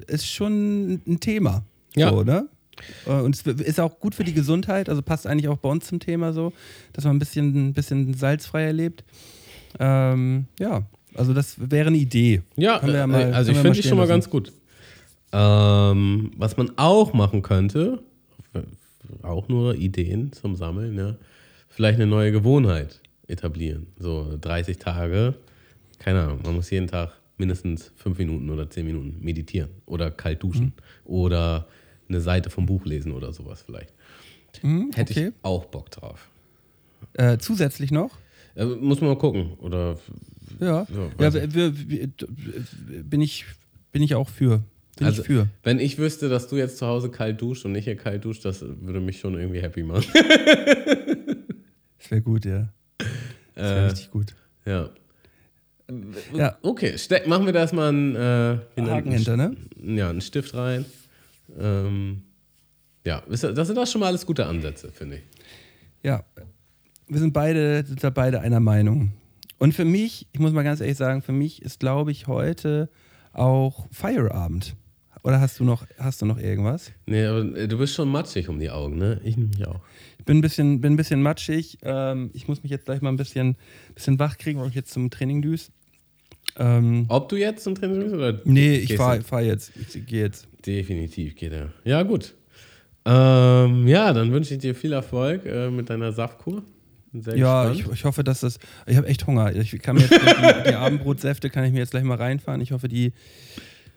[0.06, 1.64] ist schon ein Thema.
[1.94, 2.10] Ja.
[2.10, 2.48] So, ne?
[3.06, 5.86] Äh, Und es ist auch gut für die Gesundheit, also passt eigentlich auch bei uns
[5.86, 6.52] zum Thema so,
[6.92, 9.04] dass man ein bisschen, ein bisschen salzfreier lebt.
[9.78, 10.82] Ähm, ja,
[11.14, 12.42] also das wäre eine Idee.
[12.56, 14.10] Ja, ja äh, mal- also ich finde die schon mal lassen.
[14.12, 14.52] ganz gut.
[15.32, 18.02] Ähm, was man auch machen könnte,
[19.22, 21.16] auch nur Ideen zum Sammeln, ja,
[21.68, 23.86] vielleicht eine neue Gewohnheit etablieren.
[23.98, 25.34] So 30 Tage,
[25.98, 30.42] keine Ahnung, man muss jeden Tag mindestens fünf Minuten oder zehn Minuten meditieren oder kalt
[30.42, 30.72] duschen Mhm.
[31.12, 31.68] oder
[32.08, 33.92] eine Seite vom Buch lesen oder sowas vielleicht.
[34.62, 35.28] Hm, Hätte okay.
[35.28, 36.28] ich auch Bock drauf.
[37.12, 38.16] Äh, zusätzlich noch?
[38.58, 39.54] Äh, muss man mal gucken.
[39.58, 39.96] Oder
[40.60, 40.86] Ja,
[41.18, 41.46] Ja, ja,
[43.04, 43.44] bin, ich,
[43.92, 44.62] bin ich auch für.
[44.96, 45.46] Bin Also, ich für.
[45.62, 48.44] wenn ich wüsste, dass du jetzt zu Hause kalt duscht und ich hier kalt duscht,
[48.44, 50.04] das würde mich schon irgendwie happy machen.
[51.98, 52.68] Das wäre gut, ja.
[53.54, 54.34] Das wäre Äh, richtig gut.
[54.64, 54.90] ja.
[56.34, 56.58] Ja.
[56.62, 59.56] Okay, steck, machen wir da erstmal einen, äh, wie nennt- Haken hinter, ne?
[59.82, 60.84] ja, einen Stift rein.
[61.58, 62.22] Ähm,
[63.06, 65.22] ja, das sind doch schon mal alles gute Ansätze, finde ich.
[66.02, 66.24] Ja,
[67.08, 69.12] wir sind beide, sind da beide einer Meinung.
[69.58, 72.88] Und für mich, ich muss mal ganz ehrlich sagen, für mich ist, glaube ich, heute
[73.32, 74.76] auch Feierabend.
[75.24, 76.92] Oder hast du noch, hast du noch irgendwas?
[77.06, 79.20] Nee, aber äh, du bist schon matschig um die Augen, ne?
[79.24, 79.80] Ich nämlich auch.
[80.18, 81.78] Ich bin ein bisschen, bin ein bisschen matschig.
[81.82, 83.56] Ähm, ich muss mich jetzt gleich mal ein bisschen,
[83.94, 85.70] bisschen wach kriegen, weil ich jetzt zum Training düse.
[86.56, 88.40] Ähm, Ob du jetzt zum Training bist oder?
[88.44, 89.72] nee, ich fahre fahr jetzt.
[89.76, 90.46] Ich gehe jetzt.
[90.64, 91.72] Definitiv geht er.
[91.84, 92.34] Ja, gut.
[93.04, 96.62] Ähm, ja, dann wünsche ich dir viel Erfolg äh, mit deiner Saftkur.
[97.12, 98.58] Sehr Ja, ich, ich hoffe, dass das.
[98.86, 99.54] Ich habe echt Hunger.
[99.54, 102.60] Ich kann mir jetzt die, die Abendbrotsäfte kann ich mir jetzt gleich mal reinfahren.
[102.60, 103.12] Ich hoffe, die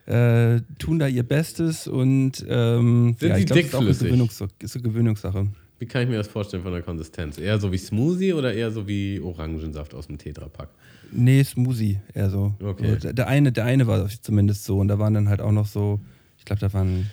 [0.06, 3.80] äh, tun da ihr Bestes und ähm, Sind ja, sie ich glaube, das ist auch
[3.80, 4.08] eine, dickflüssig?
[4.08, 5.48] Gewöhnungs ist eine Gewöhnungssache.
[5.80, 7.38] Wie kann ich mir das vorstellen von der Konsistenz?
[7.40, 10.70] Eher so wie Smoothie oder eher so wie Orangensaft aus dem Tetrapack?
[11.12, 12.54] Nee, Smoothie eher so.
[12.62, 12.94] Okay.
[12.94, 15.52] So, der, der eine, der eine war zumindest so und da waren dann halt auch
[15.52, 16.00] noch so,
[16.38, 17.10] ich glaube, da waren,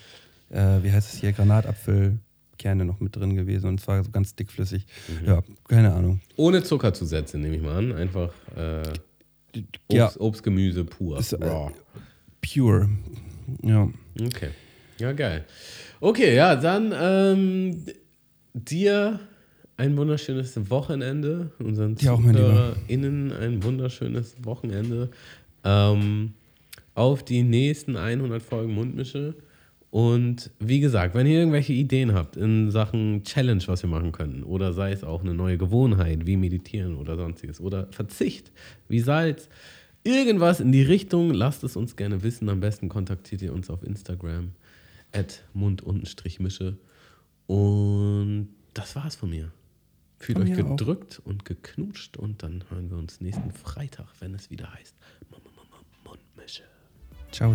[0.50, 1.32] äh, wie heißt es hier,
[2.58, 4.86] Granatapfelkerne noch mit drin gewesen und zwar so ganz dickflüssig.
[5.08, 5.26] Mhm.
[5.26, 6.20] Ja, keine Ahnung.
[6.36, 7.92] Ohne Zuckerzusätze, nehme ich mal an.
[7.92, 8.82] Einfach äh,
[9.56, 10.10] Obst, Ja.
[10.18, 11.18] Obst, Gemüse pur.
[11.18, 11.68] Ist, äh.
[12.40, 12.88] Pure.
[13.62, 13.88] Ja.
[14.20, 14.50] Okay.
[14.98, 15.44] Ja, geil.
[16.00, 17.84] Okay, ja, dann ähm,
[18.52, 19.20] dir
[19.76, 21.52] ein wunderschönes Wochenende.
[21.58, 22.16] Unseren Lieber.
[22.16, 25.10] ZuhörerInnen ein wunderschönes Wochenende.
[25.64, 26.34] Ähm,
[26.94, 29.34] auf die nächsten 100 Folgen Mundmische.
[29.90, 34.42] Und wie gesagt, wenn ihr irgendwelche Ideen habt in Sachen Challenge, was wir machen können,
[34.42, 38.52] oder sei es auch eine neue Gewohnheit wie Meditieren oder sonstiges, oder Verzicht
[38.88, 39.48] wie Salz,
[40.04, 42.48] irgendwas in die Richtung, lasst es uns gerne wissen.
[42.50, 44.52] Am besten kontaktiert ihr uns auf Instagram
[45.12, 46.76] at mund-mische.
[47.46, 49.52] Und das war's von mir.
[50.18, 50.76] Fühlt Von euch mir auch.
[50.76, 54.96] gedrückt und geknutscht und dann hören wir uns nächsten Freitag, wenn es wieder heißt
[56.04, 56.64] Mundmische.
[57.30, 57.54] Ciao.